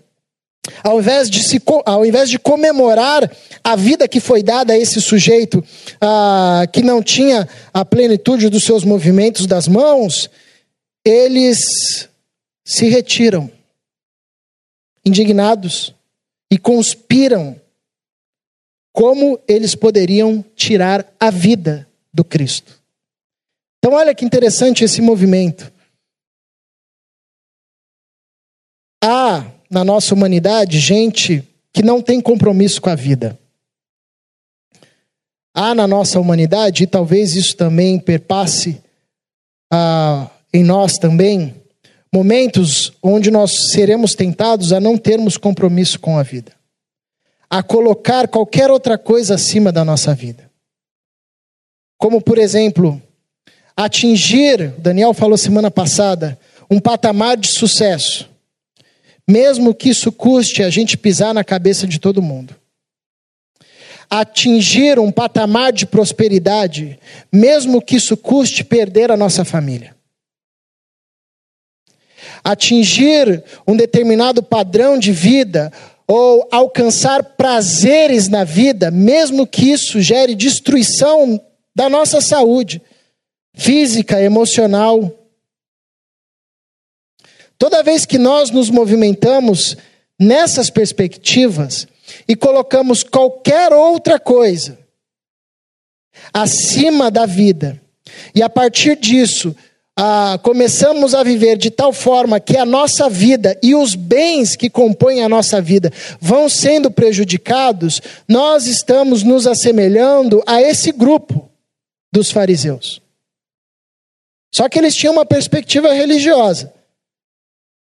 ao 0.84 1.00
invés 1.00 1.28
de, 1.28 1.42
se, 1.42 1.60
ao 1.84 2.06
invés 2.06 2.28
de 2.28 2.38
comemorar 2.38 3.30
a 3.64 3.74
vida 3.76 4.06
que 4.06 4.20
foi 4.20 4.42
dada 4.42 4.74
a 4.74 4.78
esse 4.78 5.00
sujeito 5.00 5.64
ah, 6.00 6.64
que 6.72 6.82
não 6.82 7.02
tinha 7.02 7.48
a 7.72 7.84
plenitude 7.84 8.48
dos 8.48 8.64
seus 8.64 8.84
movimentos 8.84 9.46
das 9.46 9.66
mãos, 9.66 10.30
eles 11.04 12.08
se 12.64 12.88
retiram 12.88 13.50
indignados 15.04 15.94
e 16.50 16.56
conspiram 16.56 17.56
como 18.92 19.40
eles 19.48 19.74
poderiam 19.74 20.44
tirar 20.54 21.10
a 21.18 21.30
vida 21.30 21.88
do 22.12 22.22
Cristo. 22.22 22.81
Então, 23.84 23.96
olha 23.96 24.14
que 24.14 24.24
interessante 24.24 24.84
esse 24.84 25.02
movimento. 25.02 25.72
Há 29.02 29.44
na 29.68 29.84
nossa 29.84 30.14
humanidade 30.14 30.78
gente 30.78 31.42
que 31.72 31.82
não 31.82 32.00
tem 32.00 32.20
compromisso 32.20 32.80
com 32.80 32.90
a 32.90 32.94
vida. 32.94 33.38
Há 35.54 35.74
na 35.74 35.86
nossa 35.86 36.20
humanidade, 36.20 36.84
e 36.84 36.86
talvez 36.86 37.34
isso 37.34 37.56
também 37.56 37.98
perpasse 37.98 38.80
ah, 39.70 40.30
em 40.54 40.62
nós 40.62 40.98
também, 40.98 41.62
Momentos 42.14 42.92
onde 43.02 43.30
nós 43.30 43.70
seremos 43.72 44.14
tentados 44.14 44.70
a 44.70 44.78
não 44.78 44.98
termos 44.98 45.38
compromisso 45.38 45.98
com 45.98 46.18
a 46.18 46.22
vida, 46.22 46.52
a 47.48 47.62
colocar 47.62 48.28
qualquer 48.28 48.70
outra 48.70 48.98
coisa 48.98 49.36
acima 49.36 49.72
da 49.72 49.82
nossa 49.82 50.14
vida. 50.14 50.50
Como, 51.96 52.20
por 52.20 52.36
exemplo, 52.36 53.00
atingir, 53.76 54.74
Daniel 54.78 55.14
falou 55.14 55.36
semana 55.36 55.70
passada, 55.70 56.38
um 56.70 56.80
patamar 56.80 57.36
de 57.36 57.48
sucesso, 57.48 58.28
mesmo 59.28 59.74
que 59.74 59.90
isso 59.90 60.10
custe 60.10 60.62
a 60.62 60.70
gente 60.70 60.96
pisar 60.96 61.34
na 61.34 61.44
cabeça 61.44 61.86
de 61.86 61.98
todo 61.98 62.22
mundo. 62.22 62.56
Atingir 64.08 64.98
um 64.98 65.10
patamar 65.10 65.72
de 65.72 65.86
prosperidade, 65.86 66.98
mesmo 67.32 67.80
que 67.80 67.96
isso 67.96 68.16
custe 68.16 68.62
perder 68.62 69.10
a 69.10 69.16
nossa 69.16 69.44
família. 69.44 69.94
Atingir 72.44 73.42
um 73.66 73.76
determinado 73.76 74.42
padrão 74.42 74.98
de 74.98 75.12
vida 75.12 75.72
ou 76.06 76.46
alcançar 76.50 77.22
prazeres 77.22 78.28
na 78.28 78.44
vida, 78.44 78.90
mesmo 78.90 79.46
que 79.46 79.70
isso 79.70 80.00
gere 80.00 80.34
destruição 80.34 81.40
da 81.74 81.88
nossa 81.88 82.20
saúde 82.20 82.82
física, 83.54 84.20
emocional. 84.20 85.10
Toda 87.58 87.82
vez 87.82 88.04
que 88.04 88.18
nós 88.18 88.50
nos 88.50 88.70
movimentamos 88.70 89.76
nessas 90.18 90.70
perspectivas 90.70 91.86
e 92.26 92.34
colocamos 92.34 93.02
qualquer 93.02 93.72
outra 93.72 94.18
coisa 94.18 94.78
acima 96.32 97.10
da 97.10 97.26
vida, 97.26 97.80
e 98.34 98.42
a 98.42 98.48
partir 98.48 98.96
disso 98.96 99.54
ah, 99.96 100.38
começamos 100.42 101.14
a 101.14 101.22
viver 101.22 101.56
de 101.56 101.70
tal 101.70 101.92
forma 101.92 102.40
que 102.40 102.56
a 102.56 102.64
nossa 102.64 103.08
vida 103.10 103.58
e 103.62 103.74
os 103.74 103.94
bens 103.94 104.56
que 104.56 104.70
compõem 104.70 105.22
a 105.22 105.28
nossa 105.28 105.60
vida 105.60 105.92
vão 106.20 106.48
sendo 106.48 106.90
prejudicados, 106.90 108.00
nós 108.26 108.66
estamos 108.66 109.22
nos 109.22 109.46
assemelhando 109.46 110.42
a 110.46 110.62
esse 110.62 110.92
grupo 110.92 111.50
dos 112.12 112.30
fariseus. 112.30 113.02
Só 114.54 114.68
que 114.68 114.78
eles 114.78 114.94
tinham 114.94 115.14
uma 115.14 115.24
perspectiva 115.24 115.92
religiosa. 115.92 116.72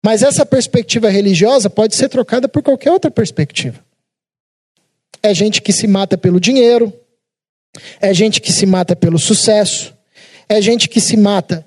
Mas 0.04 0.24
essa 0.24 0.46
perspectiva 0.46 1.10
religiosa 1.10 1.70
pode 1.70 1.96
ser 1.96 2.10
trocada 2.10 2.48
por 2.48 2.64
qualquer 2.64 2.92
outra 2.92 3.12
perspectiva. 3.12 3.84
É 5.22 5.34
gente 5.34 5.62
que 5.62 5.72
se 5.72 5.86
mata 5.86 6.18
pelo 6.18 6.40
dinheiro, 6.40 6.92
é 8.00 8.14
gente 8.14 8.42
que 8.42 8.52
se 8.52 8.66
mata 8.66 8.96
pelo 8.96 9.20
sucesso, 9.20 9.94
é 10.50 10.60
gente 10.62 10.90
que 10.90 11.00
se 11.00 11.16
mata 11.16 11.66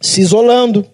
se 0.00 0.20
isolando, 0.20 0.86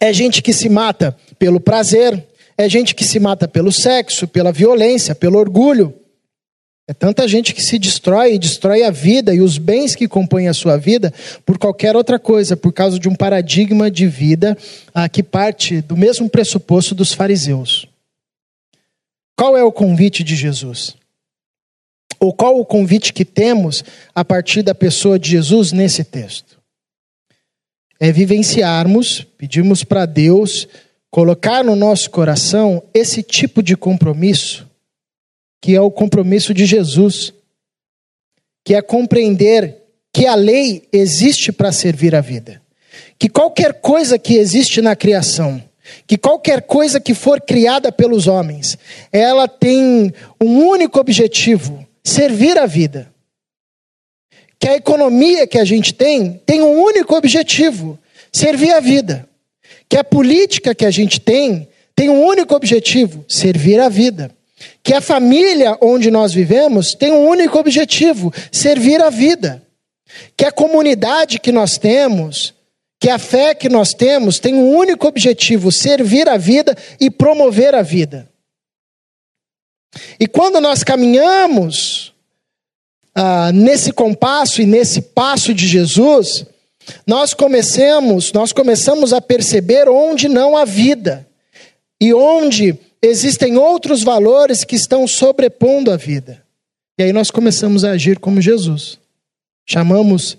é 0.00 0.12
gente 0.12 0.42
que 0.42 0.52
se 0.52 0.68
mata 0.68 1.16
pelo 1.38 1.60
prazer, 1.60 2.26
é 2.56 2.68
gente 2.68 2.94
que 2.94 3.04
se 3.04 3.20
mata 3.20 3.46
pelo 3.46 3.70
sexo, 3.70 4.26
pela 4.26 4.50
violência, 4.50 5.14
pelo 5.14 5.38
orgulho. 5.38 5.94
É 6.90 6.92
tanta 6.92 7.28
gente 7.28 7.54
que 7.54 7.62
se 7.62 7.78
destrói 7.78 8.34
e 8.34 8.38
destrói 8.38 8.82
a 8.82 8.90
vida 8.90 9.32
e 9.32 9.40
os 9.40 9.58
bens 9.58 9.94
que 9.94 10.08
compõem 10.08 10.48
a 10.48 10.52
sua 10.52 10.76
vida 10.76 11.14
por 11.46 11.56
qualquer 11.56 11.94
outra 11.94 12.18
coisa, 12.18 12.56
por 12.56 12.72
causa 12.72 12.98
de 12.98 13.08
um 13.08 13.14
paradigma 13.14 13.88
de 13.88 14.08
vida 14.08 14.58
ah, 14.92 15.08
que 15.08 15.22
parte 15.22 15.80
do 15.80 15.96
mesmo 15.96 16.28
pressuposto 16.28 16.92
dos 16.92 17.12
fariseus. 17.12 17.86
Qual 19.36 19.56
é 19.56 19.62
o 19.62 19.70
convite 19.70 20.24
de 20.24 20.34
Jesus? 20.34 20.96
Ou 22.18 22.32
qual 22.32 22.58
o 22.58 22.66
convite 22.66 23.12
que 23.12 23.24
temos 23.24 23.84
a 24.12 24.24
partir 24.24 24.62
da 24.62 24.74
pessoa 24.74 25.16
de 25.16 25.30
Jesus 25.30 25.70
nesse 25.70 26.02
texto? 26.02 26.60
é 28.00 28.10
vivenciarmos, 28.10 29.26
pedirmos 29.36 29.84
para 29.84 30.06
Deus 30.06 30.66
colocar 31.10 31.62
no 31.62 31.76
nosso 31.76 32.08
coração 32.10 32.82
esse 32.94 33.22
tipo 33.22 33.62
de 33.62 33.76
compromisso, 33.76 34.66
que 35.60 35.74
é 35.74 35.80
o 35.80 35.90
compromisso 35.90 36.54
de 36.54 36.64
Jesus, 36.64 37.32
que 38.64 38.74
é 38.74 38.82
compreender 38.82 39.76
que 40.12 40.26
a 40.26 40.34
lei 40.34 40.88
existe 40.92 41.52
para 41.52 41.72
servir 41.72 42.14
a 42.14 42.20
vida, 42.20 42.60
que 43.18 43.28
qualquer 43.28 43.74
coisa 43.74 44.18
que 44.18 44.34
existe 44.34 44.80
na 44.80 44.96
criação, 44.96 45.62
que 46.06 46.16
qualquer 46.16 46.62
coisa 46.62 47.00
que 47.00 47.14
for 47.14 47.40
criada 47.40 47.92
pelos 47.92 48.26
homens, 48.26 48.78
ela 49.12 49.46
tem 49.46 50.12
um 50.40 50.66
único 50.66 50.98
objetivo: 50.98 51.86
servir 52.04 52.58
a 52.58 52.66
vida 52.66 53.10
que 54.60 54.68
a 54.68 54.76
economia 54.76 55.46
que 55.46 55.58
a 55.58 55.64
gente 55.64 55.94
tem 55.94 56.34
tem 56.44 56.60
um 56.60 56.82
único 56.82 57.16
objetivo: 57.16 57.98
servir 58.30 58.72
a 58.72 58.80
vida. 58.80 59.26
Que 59.88 59.96
a 59.96 60.04
política 60.04 60.74
que 60.74 60.84
a 60.84 60.90
gente 60.90 61.18
tem 61.18 61.66
tem 61.96 62.10
um 62.10 62.22
único 62.22 62.54
objetivo: 62.54 63.24
servir 63.26 63.80
a 63.80 63.88
vida. 63.88 64.30
Que 64.82 64.94
a 64.94 65.00
família 65.00 65.76
onde 65.80 66.10
nós 66.10 66.32
vivemos 66.32 66.94
tem 66.94 67.12
um 67.12 67.26
único 67.26 67.58
objetivo: 67.58 68.32
servir 68.50 69.00
a 69.02 69.10
vida. 69.10 69.62
Que 70.36 70.44
a 70.44 70.50
comunidade 70.52 71.38
que 71.38 71.52
nós 71.52 71.78
temos, 71.78 72.52
que 72.98 73.08
a 73.08 73.18
fé 73.18 73.54
que 73.54 73.68
nós 73.68 73.94
temos, 73.94 74.38
tem 74.38 74.54
um 74.54 74.74
único 74.74 75.06
objetivo: 75.06 75.70
servir 75.70 76.28
a 76.28 76.36
vida 76.36 76.76
e 76.98 77.10
promover 77.10 77.74
a 77.74 77.82
vida. 77.82 78.28
E 80.18 80.26
quando 80.26 80.60
nós 80.60 80.84
caminhamos 80.84 82.12
ah, 83.14 83.50
nesse 83.52 83.92
compasso 83.92 84.62
e 84.62 84.66
nesse 84.66 85.00
passo 85.00 85.52
de 85.52 85.66
Jesus, 85.66 86.46
nós 87.06 87.34
começamos, 87.34 88.32
nós 88.32 88.52
começamos 88.52 89.12
a 89.12 89.20
perceber 89.20 89.88
onde 89.88 90.28
não 90.28 90.56
há 90.56 90.64
vida 90.64 91.26
e 92.00 92.14
onde 92.14 92.78
existem 93.02 93.56
outros 93.56 94.02
valores 94.02 94.64
que 94.64 94.76
estão 94.76 95.06
sobrepondo 95.06 95.90
a 95.90 95.96
vida. 95.96 96.42
E 96.98 97.02
aí 97.02 97.12
nós 97.12 97.30
começamos 97.30 97.84
a 97.84 97.92
agir 97.92 98.18
como 98.18 98.40
Jesus. 98.40 98.98
Chamamos 99.66 100.36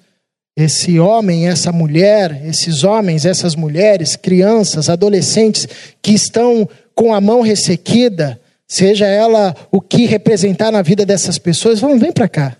esse 0.55 0.99
homem, 0.99 1.47
essa 1.47 1.71
mulher, 1.71 2.45
esses 2.45 2.83
homens, 2.83 3.25
essas 3.25 3.55
mulheres, 3.55 4.15
crianças, 4.15 4.89
adolescentes 4.89 5.67
que 6.01 6.11
estão 6.11 6.69
com 6.93 7.13
a 7.13 7.21
mão 7.21 7.41
ressequida, 7.41 8.39
seja 8.67 9.07
ela 9.07 9.55
o 9.71 9.81
que 9.81 10.05
representar 10.05 10.71
na 10.71 10.81
vida 10.81 11.05
dessas 11.05 11.37
pessoas, 11.37 11.79
vamos, 11.79 11.99
vem 11.99 12.11
para 12.11 12.29
cá. 12.29 12.57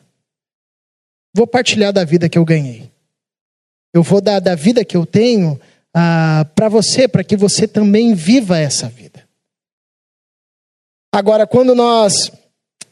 Vou 1.36 1.46
partilhar 1.46 1.94
da 1.94 2.04
vida 2.04 2.28
que 2.28 2.38
eu 2.38 2.46
ganhei. 2.46 2.90
Eu 3.94 4.04
vou 4.04 4.22
dar 4.22 4.40
da 4.40 4.56
vida 4.56 4.84
que 4.84 4.96
eu 4.96 5.06
tenho 5.06 5.60
ah, 5.94 6.46
para 6.56 6.70
você, 6.70 7.08
para 7.08 7.24
que 7.24 7.36
você 7.36 7.68
também 7.68 8.14
viva 8.14 8.58
essa 8.58 8.88
vida. 8.88 9.22
Agora, 11.12 11.46
quando 11.46 11.76
nós 11.76 12.32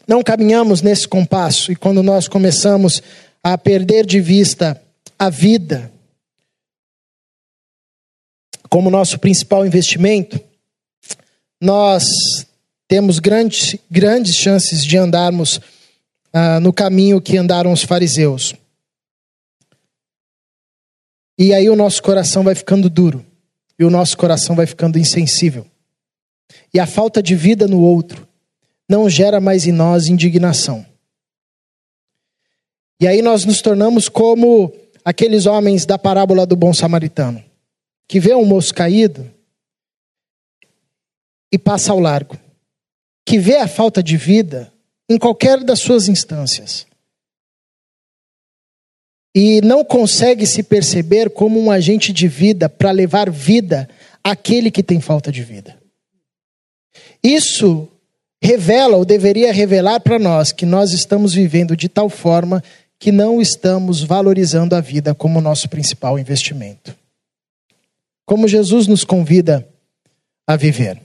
não 0.05 0.21
caminhamos 0.21 0.81
nesse 0.81 1.07
compasso 1.07 1.71
e 1.71 1.75
quando 1.75 2.03
nós 2.03 2.27
começamos 2.27 3.01
a 3.41 3.57
perder 3.57 4.05
de 4.05 4.19
vista 4.19 4.81
a 5.17 5.29
vida 5.29 5.91
como 8.69 8.89
nosso 8.89 9.17
principal 9.19 9.65
investimento, 9.65 10.39
nós 11.61 12.03
temos 12.87 13.19
grandes, 13.19 13.77
grandes 13.89 14.35
chances 14.35 14.83
de 14.83 14.97
andarmos 14.97 15.61
ah, 16.33 16.59
no 16.59 16.73
caminho 16.73 17.21
que 17.21 17.37
andaram 17.37 17.71
os 17.71 17.83
fariseus. 17.83 18.53
E 21.37 21.53
aí 21.53 21.69
o 21.69 21.75
nosso 21.75 22.03
coração 22.03 22.43
vai 22.43 22.53
ficando 22.53 22.89
duro, 22.89 23.25
e 23.77 23.85
o 23.85 23.89
nosso 23.89 24.17
coração 24.17 24.55
vai 24.55 24.65
ficando 24.65 24.99
insensível. 24.99 25.65
E 26.73 26.79
a 26.79 26.85
falta 26.85 27.21
de 27.21 27.35
vida 27.35 27.67
no 27.67 27.81
outro 27.81 28.27
não 28.87 29.09
gera 29.09 29.39
mais 29.39 29.65
em 29.67 29.71
nós 29.71 30.07
indignação. 30.07 30.85
E 33.01 33.07
aí 33.07 33.21
nós 33.21 33.45
nos 33.45 33.61
tornamos 33.61 34.09
como 34.09 34.73
aqueles 35.05 35.45
homens 35.45 35.85
da 35.85 35.97
parábola 35.97 36.45
do 36.45 36.55
bom 36.55 36.73
samaritano, 36.73 37.43
que 38.07 38.19
vê 38.19 38.33
um 38.35 38.45
moço 38.45 38.73
caído 38.73 39.31
e 41.51 41.57
passa 41.57 41.91
ao 41.91 41.99
largo, 41.99 42.37
que 43.25 43.39
vê 43.39 43.57
a 43.57 43.67
falta 43.67 44.03
de 44.03 44.17
vida 44.17 44.71
em 45.09 45.17
qualquer 45.17 45.63
das 45.63 45.79
suas 45.79 46.07
instâncias 46.07 46.85
e 49.35 49.61
não 49.61 49.85
consegue 49.85 50.45
se 50.45 50.63
perceber 50.63 51.29
como 51.29 51.59
um 51.59 51.71
agente 51.71 52.11
de 52.11 52.27
vida 52.27 52.67
para 52.67 52.91
levar 52.91 53.29
vida 53.29 53.87
àquele 54.23 54.71
que 54.71 54.83
tem 54.83 54.99
falta 54.99 55.31
de 55.31 55.43
vida. 55.43 55.78
Isso 57.23 57.87
revela 58.41 58.97
ou 58.97 59.05
deveria 59.05 59.51
revelar 59.51 59.99
para 59.99 60.17
nós 60.17 60.51
que 60.51 60.65
nós 60.65 60.91
estamos 60.91 61.33
vivendo 61.33 61.75
de 61.75 61.89
tal 61.89 62.09
forma 62.09 62.63
que 62.97 63.11
não 63.11 63.41
estamos 63.41 64.03
valorizando 64.03 64.75
a 64.75 64.81
vida 64.81 65.15
como 65.15 65.41
nosso 65.41 65.69
principal 65.69 66.19
investimento. 66.19 66.95
Como 68.25 68.47
Jesus 68.47 68.87
nos 68.87 69.03
convida 69.03 69.67
a 70.45 70.55
viver. 70.55 71.01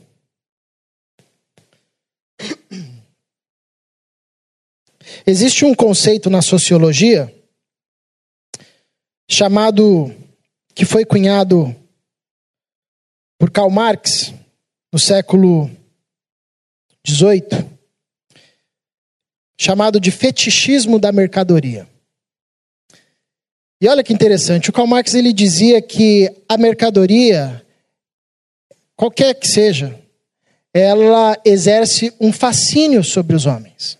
Existe 5.26 5.64
um 5.64 5.74
conceito 5.74 6.28
na 6.28 6.42
sociologia 6.42 7.33
chamado, 9.30 10.14
que 10.74 10.85
foi 10.85 11.04
cunhado 11.04 11.74
por 13.38 13.50
Karl 13.50 13.70
Marx 13.70 14.35
no 14.92 14.98
século 14.98 15.70
XVIII, 17.07 17.69
chamado 19.59 20.01
de 20.01 20.11
fetichismo 20.11 20.99
da 20.99 21.12
mercadoria. 21.12 21.88
E 23.81 23.88
olha 23.88 24.03
que 24.03 24.12
interessante, 24.12 24.71
o 24.71 24.73
Karl 24.73 24.87
Marx 24.87 25.14
ele 25.14 25.33
dizia 25.33 25.83
que 25.83 26.33
a 26.49 26.57
mercadoria, 26.57 27.64
qualquer 28.97 29.35
que 29.35 29.47
seja, 29.47 29.99
ela 30.73 31.38
exerce 31.45 32.12
um 32.19 32.33
fascínio 32.33 33.05
sobre 33.05 33.37
os 33.37 33.47
homens. 33.47 33.99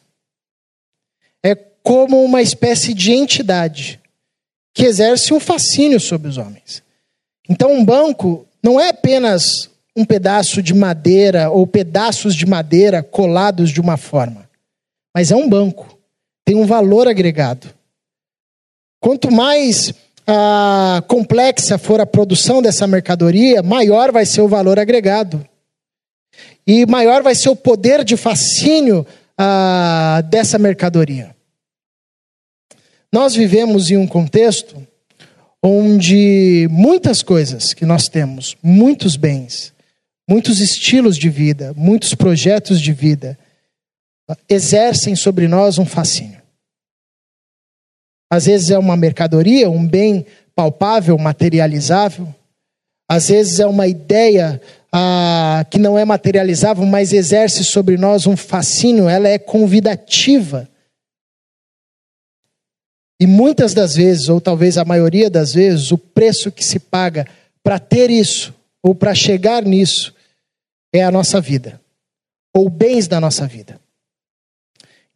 É 1.43 1.55
como 1.55 2.25
uma 2.25 2.41
espécie 2.41 2.95
de 2.95 3.13
entidade 3.13 4.01
que 4.73 4.85
exerce 4.85 5.33
um 5.33 5.39
fascínio 5.39 6.01
sobre 6.01 6.29
os 6.29 6.37
homens. 6.37 6.83
Então, 7.49 7.71
um 7.73 7.85
banco 7.85 8.47
não 8.63 8.81
é 8.81 8.89
apenas 8.89 9.71
um 9.97 10.05
pedaço 10.05 10.63
de 10.63 10.75
madeira 10.75 11.51
ou 11.51 11.67
pedaços 11.67 12.35
de 12.35 12.47
madeira 12.47 13.03
colados 13.03 13.71
de 13.71 13.81
uma 13.81 13.97
forma, 13.97 14.49
mas 15.15 15.31
é 15.31 15.37
um 15.37 15.49
banco. 15.49 15.99
Tem 16.45 16.57
um 16.57 16.67
valor 16.67 17.09
agregado. 17.09 17.73
Quanto 19.01 19.31
mais 19.31 19.95
ah, 20.27 21.03
complexa 21.07 21.79
for 21.79 22.01
a 22.01 22.07
produção 22.07 22.63
dessa 22.63 22.87
mercadoria, 22.87 23.63
maior 23.63 24.11
vai 24.11 24.27
ser 24.27 24.41
o 24.41 24.49
valor 24.49 24.79
agregado. 24.79 25.47
E 26.67 26.87
maior 26.87 27.23
vai 27.23 27.35
ser 27.35 27.51
o 27.51 27.57
poder 27.57 28.03
de 28.03 28.17
fascínio 28.17 29.07
ah, 29.39 30.23
dessa 30.29 30.59
mercadoria. 30.59 31.35
Nós 33.13 33.35
vivemos 33.35 33.91
em 33.91 33.97
um 33.97 34.07
contexto 34.07 34.85
onde 35.63 36.67
muitas 36.71 37.23
coisas 37.23 37.73
que 37.73 37.87
nós 37.87 38.09
temos, 38.09 38.57
muitos 38.63 39.17
bens, 39.17 39.74
muitos 40.29 40.61
estilos 40.61 41.17
de 41.17 41.29
vida, 41.29 41.73
muitos 41.77 42.15
projetos 42.15 42.81
de 42.81 42.93
vida, 42.93 43.39
exercem 44.49 45.15
sobre 45.15 45.47
nós 45.47 45.79
um 45.79 45.87
fascínio. 45.87 46.43
Às 48.31 48.47
vezes 48.47 48.71
é 48.71 48.79
uma 48.79 48.97
mercadoria, 48.97 49.71
um 49.71 49.87
bem 49.87 50.27
palpável, 50.55 51.17
materializável. 51.19 52.35
Às 53.09 53.29
vezes 53.29 53.61
é 53.61 53.67
uma 53.67 53.87
ideia 53.87 54.61
ah, 54.93 55.65
que 55.71 55.79
não 55.79 55.99
é 55.99 56.05
materializável, 56.05 56.87
mas 56.87 57.13
exerce 57.13 57.63
sobre 57.65 57.97
nós 57.97 58.27
um 58.27 58.37
fascínio, 58.37 59.09
ela 59.09 59.29
é 59.29 59.39
convidativa. 59.39 60.69
E 63.21 63.27
muitas 63.27 63.75
das 63.75 63.95
vezes, 63.95 64.29
ou 64.29 64.41
talvez 64.41 64.79
a 64.79 64.85
maioria 64.85 65.31
das 65.31 65.53
vezes, 65.55 65.93
o 65.93 65.99
preço 65.99 66.51
que 66.51 66.65
se 66.65 66.79
paga 66.79 67.27
para 67.63 67.79
ter 67.79 68.11
isso, 68.11 68.55
ou 68.85 68.95
para 68.95 69.15
chegar 69.15 69.65
nisso, 69.65 70.15
é 70.93 71.03
a 71.03 71.11
nossa 71.11 71.41
vida, 71.41 71.81
ou 72.55 72.69
bens 72.69 73.09
da 73.09 73.19
nossa 73.19 73.47
vida. 73.47 73.81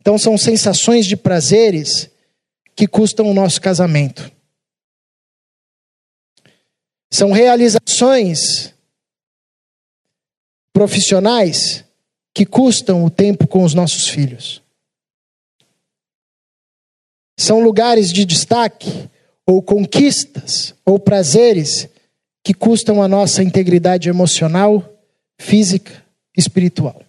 Então 0.01 0.17
são 0.17 0.39
sensações 0.39 1.05
de 1.05 1.19
prazeres 1.19 2.11
que 2.75 2.89
custam 2.89 3.31
o 3.31 3.35
nosso 3.35 3.61
casamento. 3.61 4.33
São 7.13 7.31
realizações 7.31 8.75
profissionais 10.73 11.85
que 12.33 12.47
custam 12.47 13.05
o 13.05 13.11
tempo 13.11 13.47
com 13.47 13.65
os 13.65 13.75
nossos 13.75 14.09
filhos. 14.09 14.63
São 17.37 17.61
lugares 17.61 18.11
de 18.11 18.25
destaque, 18.25 19.11
ou 19.45 19.63
conquistas, 19.63 20.75
ou 20.87 20.99
prazeres 20.99 21.89
que 22.49 22.55
custam 22.55 23.03
a 23.03 23.07
nossa 23.07 23.43
integridade 23.43 24.09
emocional, 24.09 24.83
física, 25.39 25.93
espiritual. 26.35 27.03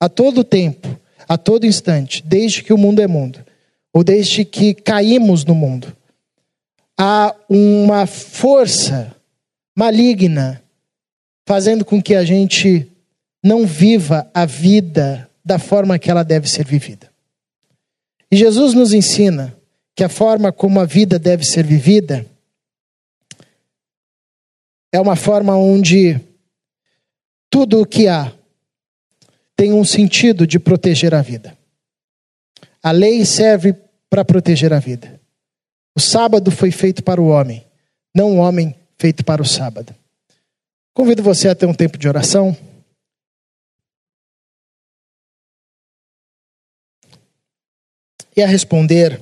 A 0.00 0.08
todo 0.08 0.42
tempo, 0.42 0.88
a 1.28 1.38
todo 1.38 1.64
instante, 1.64 2.20
desde 2.26 2.64
que 2.64 2.72
o 2.72 2.76
mundo 2.76 3.00
é 3.00 3.06
mundo, 3.06 3.38
ou 3.92 4.02
desde 4.02 4.44
que 4.44 4.74
caímos 4.74 5.44
no 5.44 5.54
mundo, 5.54 5.96
há 6.98 7.32
uma 7.48 8.06
força 8.06 9.14
maligna 9.76 10.60
fazendo 11.46 11.84
com 11.84 12.02
que 12.02 12.16
a 12.16 12.24
gente 12.24 12.90
não 13.40 13.64
viva 13.64 14.28
a 14.34 14.44
vida 14.44 15.30
da 15.44 15.60
forma 15.60 15.96
que 15.96 16.10
ela 16.10 16.24
deve 16.24 16.50
ser 16.50 16.66
vivida. 16.66 17.08
E 18.32 18.36
Jesus 18.36 18.74
nos 18.74 18.92
ensina 18.92 19.56
que 19.94 20.02
a 20.02 20.08
forma 20.08 20.50
como 20.50 20.80
a 20.80 20.84
vida 20.84 21.20
deve 21.20 21.44
ser 21.44 21.64
vivida 21.64 22.26
é 24.92 25.00
uma 25.00 25.16
forma 25.16 25.56
onde 25.56 26.20
tudo 27.50 27.80
o 27.80 27.86
que 27.86 28.08
há 28.08 28.32
tem 29.56 29.72
um 29.72 29.84
sentido 29.84 30.46
de 30.46 30.58
proteger 30.58 31.14
a 31.14 31.22
vida. 31.22 31.56
A 32.82 32.90
lei 32.90 33.24
serve 33.24 33.74
para 34.08 34.24
proteger 34.24 34.72
a 34.72 34.78
vida. 34.78 35.20
O 35.96 36.00
sábado 36.00 36.50
foi 36.50 36.70
feito 36.70 37.02
para 37.02 37.20
o 37.20 37.28
homem, 37.28 37.66
não 38.14 38.36
o 38.36 38.38
homem 38.38 38.74
feito 38.98 39.24
para 39.24 39.42
o 39.42 39.44
sábado. 39.44 39.94
Convido 40.94 41.22
você 41.22 41.48
a 41.48 41.54
ter 41.54 41.66
um 41.66 41.74
tempo 41.74 41.98
de 41.98 42.08
oração. 42.08 42.56
E 48.36 48.42
a 48.42 48.46
responder 48.46 49.20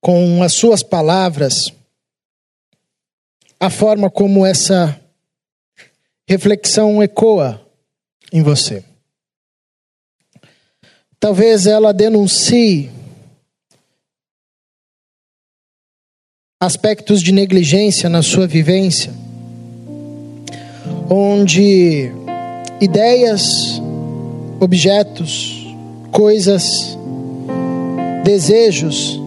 com 0.00 0.42
as 0.42 0.54
suas 0.54 0.82
palavras 0.82 1.72
a 3.62 3.70
forma 3.70 4.10
como 4.10 4.44
essa 4.44 5.00
reflexão 6.28 7.00
ecoa 7.00 7.64
em 8.32 8.42
você. 8.42 8.82
Talvez 11.20 11.68
ela 11.68 11.94
denuncie 11.94 12.90
aspectos 16.60 17.22
de 17.22 17.30
negligência 17.30 18.08
na 18.08 18.20
sua 18.20 18.48
vivência, 18.48 19.12
onde 21.08 22.10
ideias, 22.80 23.80
objetos, 24.58 25.72
coisas, 26.10 26.98
desejos 28.24 29.20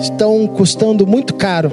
estão 0.00 0.44
custando 0.48 1.06
muito 1.06 1.34
caro. 1.34 1.70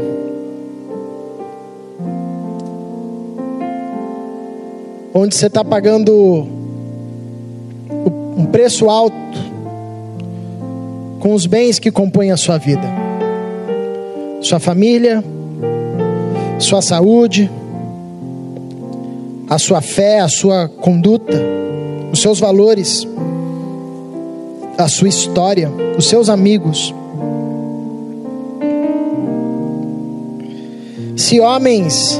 Onde 5.13 5.35
você 5.35 5.47
está 5.47 5.63
pagando 5.63 6.47
um 8.37 8.45
preço 8.45 8.89
alto 8.89 9.15
com 11.19 11.33
os 11.33 11.45
bens 11.45 11.79
que 11.79 11.91
compõem 11.91 12.31
a 12.31 12.37
sua 12.37 12.57
vida, 12.57 12.87
sua 14.41 14.59
família, 14.59 15.23
sua 16.57 16.81
saúde, 16.81 17.51
a 19.49 19.59
sua 19.59 19.81
fé, 19.81 20.19
a 20.19 20.29
sua 20.29 20.69
conduta, 20.69 21.37
os 22.11 22.21
seus 22.21 22.39
valores, 22.39 23.05
a 24.77 24.87
sua 24.87 25.09
história, 25.09 25.69
os 25.97 26.07
seus 26.07 26.29
amigos. 26.29 26.95
Se 31.17 31.39
homens 31.41 32.19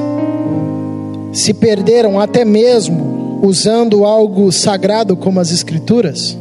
se 1.31 1.53
perderam 1.53 2.19
até 2.19 2.43
mesmo 2.43 3.39
usando 3.43 4.05
algo 4.05 4.51
sagrado 4.51 5.15
como 5.15 5.39
as 5.39 5.51
Escrituras, 5.51 6.37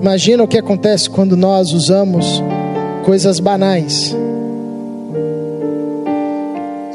imagina 0.00 0.42
o 0.42 0.48
que 0.48 0.58
acontece 0.58 1.10
quando 1.10 1.36
nós 1.36 1.72
usamos 1.72 2.42
coisas 3.04 3.38
banais 3.40 4.16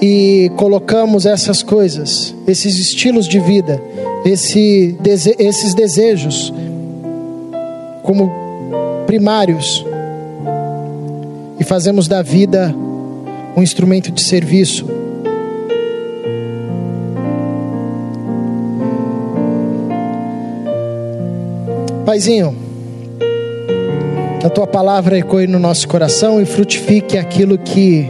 e 0.01 0.51
colocamos 0.55 1.25
essas 1.25 1.61
coisas, 1.61 2.33
esses 2.47 2.77
estilos 2.77 3.27
de 3.27 3.39
vida, 3.39 3.81
esse, 4.23 4.97
esses 5.39 5.73
desejos 5.73 6.53
como 8.03 8.31
primários 9.05 9.85
e 11.59 11.63
fazemos 11.63 12.07
da 12.07 12.21
vida 12.21 12.73
um 13.55 13.63
instrumento 13.63 14.11
de 14.11 14.21
serviço. 14.21 14.85
Paizinho, 22.05 22.55
a 24.45 24.49
tua 24.49 24.67
palavra 24.67 25.17
ecoe 25.17 25.47
no 25.47 25.57
nosso 25.57 25.87
coração 25.87 26.39
e 26.39 26.45
frutifique 26.45 27.17
aquilo 27.17 27.57
que 27.57 28.07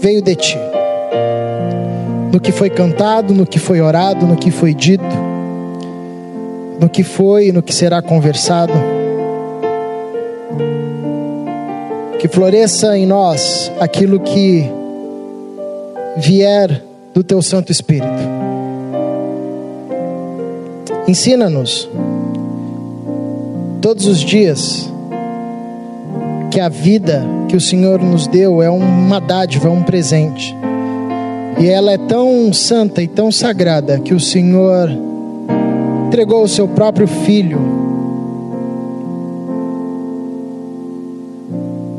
veio 0.00 0.22
de 0.22 0.36
ti. 0.36 0.56
No 2.32 2.38
que 2.38 2.52
foi 2.52 2.70
cantado, 2.70 3.34
no 3.34 3.44
que 3.44 3.58
foi 3.58 3.80
orado, 3.80 4.24
no 4.24 4.36
que 4.36 4.52
foi 4.52 4.72
dito, 4.72 5.02
no 6.80 6.88
que 6.88 7.02
foi 7.02 7.48
e 7.48 7.52
no 7.52 7.60
que 7.60 7.74
será 7.74 8.00
conversado 8.00 8.72
que 12.18 12.26
floresça 12.26 12.98
em 12.98 13.06
nós 13.06 13.70
aquilo 13.78 14.18
que 14.20 14.68
vier 16.16 16.82
do 17.14 17.22
teu 17.22 17.40
Santo 17.40 17.70
Espírito. 17.70 18.06
Ensina-nos 21.06 21.88
todos 23.80 24.06
os 24.06 24.18
dias 24.18 24.90
que 26.50 26.60
a 26.60 26.68
vida 26.68 27.24
que 27.48 27.56
o 27.56 27.60
Senhor 27.60 28.02
nos 28.02 28.26
deu 28.26 28.62
é 28.62 28.68
uma 28.68 29.20
dádiva, 29.20 29.68
é 29.68 29.70
um 29.70 29.82
presente. 29.82 30.54
E 31.60 31.66
ela 31.66 31.92
é 31.92 31.98
tão 31.98 32.52
santa 32.52 33.02
e 33.02 33.08
tão 33.08 33.32
sagrada 33.32 33.98
que 33.98 34.14
o 34.14 34.20
Senhor 34.20 34.90
entregou 36.06 36.42
o 36.42 36.48
seu 36.48 36.68
próprio 36.68 37.06
filho 37.06 37.58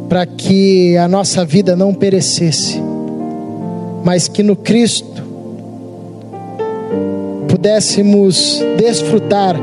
para 0.07 0.25
que 0.25 0.97
a 0.97 1.07
nossa 1.07 1.45
vida 1.45 1.75
não 1.75 1.93
perecesse, 1.93 2.81
mas 4.03 4.27
que 4.27 4.41
no 4.41 4.55
Cristo 4.55 5.21
pudéssemos 7.47 8.59
desfrutar 8.77 9.55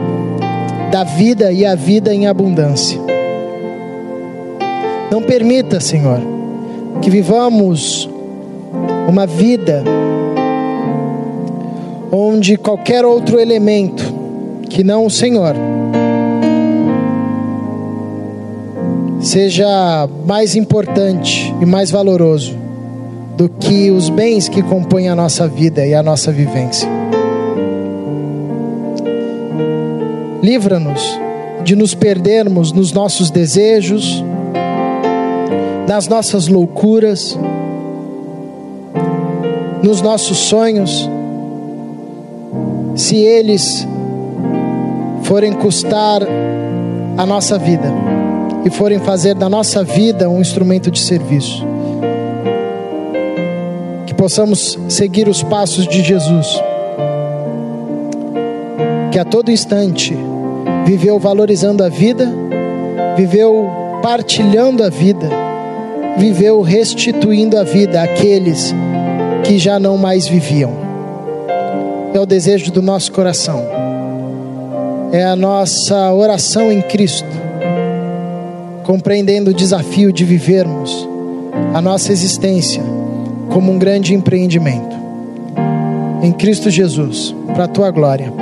da 0.91 1.05
vida 1.05 1.53
e 1.53 1.65
a 1.65 1.75
vida 1.75 2.15
em 2.15 2.27
abundância. 2.27 2.99
Não 5.11 5.23
permita, 5.23 5.81
Senhor, 5.81 6.21
que 7.01 7.11
vivamos 7.11 8.09
uma 9.09 9.27
vida 9.27 9.85
onde 12.11 12.57
qualquer 12.57 13.05
outro 13.05 13.39
elemento 13.39 14.05
que 14.69 14.83
não 14.83 15.07
o 15.07 15.11
Senhor 15.11 15.55
seja 19.21 20.09
mais 20.25 20.55
importante 20.55 21.55
e 21.61 21.67
mais 21.67 21.91
valoroso 21.91 22.57
do 23.37 23.49
que 23.49 23.91
os 23.91 24.09
bens 24.09 24.49
que 24.49 24.63
compõem 24.63 25.09
a 25.09 25.15
nossa 25.15 25.47
vida 25.47 25.85
e 25.87 25.95
a 25.95 26.03
nossa 26.03 26.33
vivência. 26.33 27.06
Livra-nos 30.47 31.19
de 31.65 31.75
nos 31.75 31.93
perdermos 31.93 32.71
nos 32.71 32.93
nossos 32.93 33.33
desejos, 33.33 34.25
nas 35.89 36.07
nossas 36.07 36.47
loucuras, 36.47 37.37
nos 39.83 40.01
nossos 40.01 40.39
sonhos, 40.39 41.11
se 42.95 43.17
eles 43.17 43.85
forem 45.25 45.53
custar 45.53 46.23
a 47.19 47.27
nossa 47.27 47.59
vida 47.59 47.93
e 48.65 48.71
forem 48.71 49.01
fazer 49.01 49.35
da 49.35 49.49
nossa 49.49 49.83
vida 49.83 50.31
um 50.31 50.41
instrumento 50.41 50.93
de 50.93 51.01
serviço. 51.01 51.67
Que 54.07 54.15
possamos 54.15 54.79
seguir 54.89 55.27
os 55.27 55.43
passos 55.43 55.89
de 55.89 56.05
Jesus, 56.05 56.63
que 59.11 59.19
a 59.19 59.25
todo 59.25 59.51
instante 59.51 60.17
viveu 60.87 61.19
valorizando 61.19 61.85
a 61.85 61.89
vida, 61.89 62.33
viveu 63.17 63.69
partilhando 64.03 64.83
a 64.83 64.89
vida, 64.89 65.29
viveu 66.17 66.63
restituindo 66.63 67.59
a 67.59 67.65
vida 67.65 68.03
àqueles 68.03 68.75
que 69.45 69.59
já 69.59 69.79
não 69.79 69.99
mais 69.99 70.27
viviam. 70.27 70.73
É 72.15 72.21
o 72.21 72.25
desejo 72.25 72.73
do 72.73 72.81
nosso 72.81 73.13
coração, 73.13 73.63
é 75.13 75.25
a 75.25 75.37
nossa 75.37 76.15
oração 76.15 76.73
em 76.73 76.81
Cristo 76.81 77.47
compreendendo 78.87 79.51
o 79.51 79.55
desafio 79.55 80.13
de 80.13 80.25
vivermos 80.25 81.09
a 81.75 81.81
nossa 81.81 82.13
existência 82.13 82.83
como 83.51 83.73
um 83.73 83.79
grande 83.79 84.15
empreendimento. 84.15 84.97
Em 86.23 86.33
Cristo 86.33 86.71
Jesus, 86.71 87.35
para 87.53 87.65
a 87.65 87.69
tua 87.69 87.91
glória. 87.91 88.33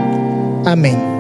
Amém. 0.64 1.13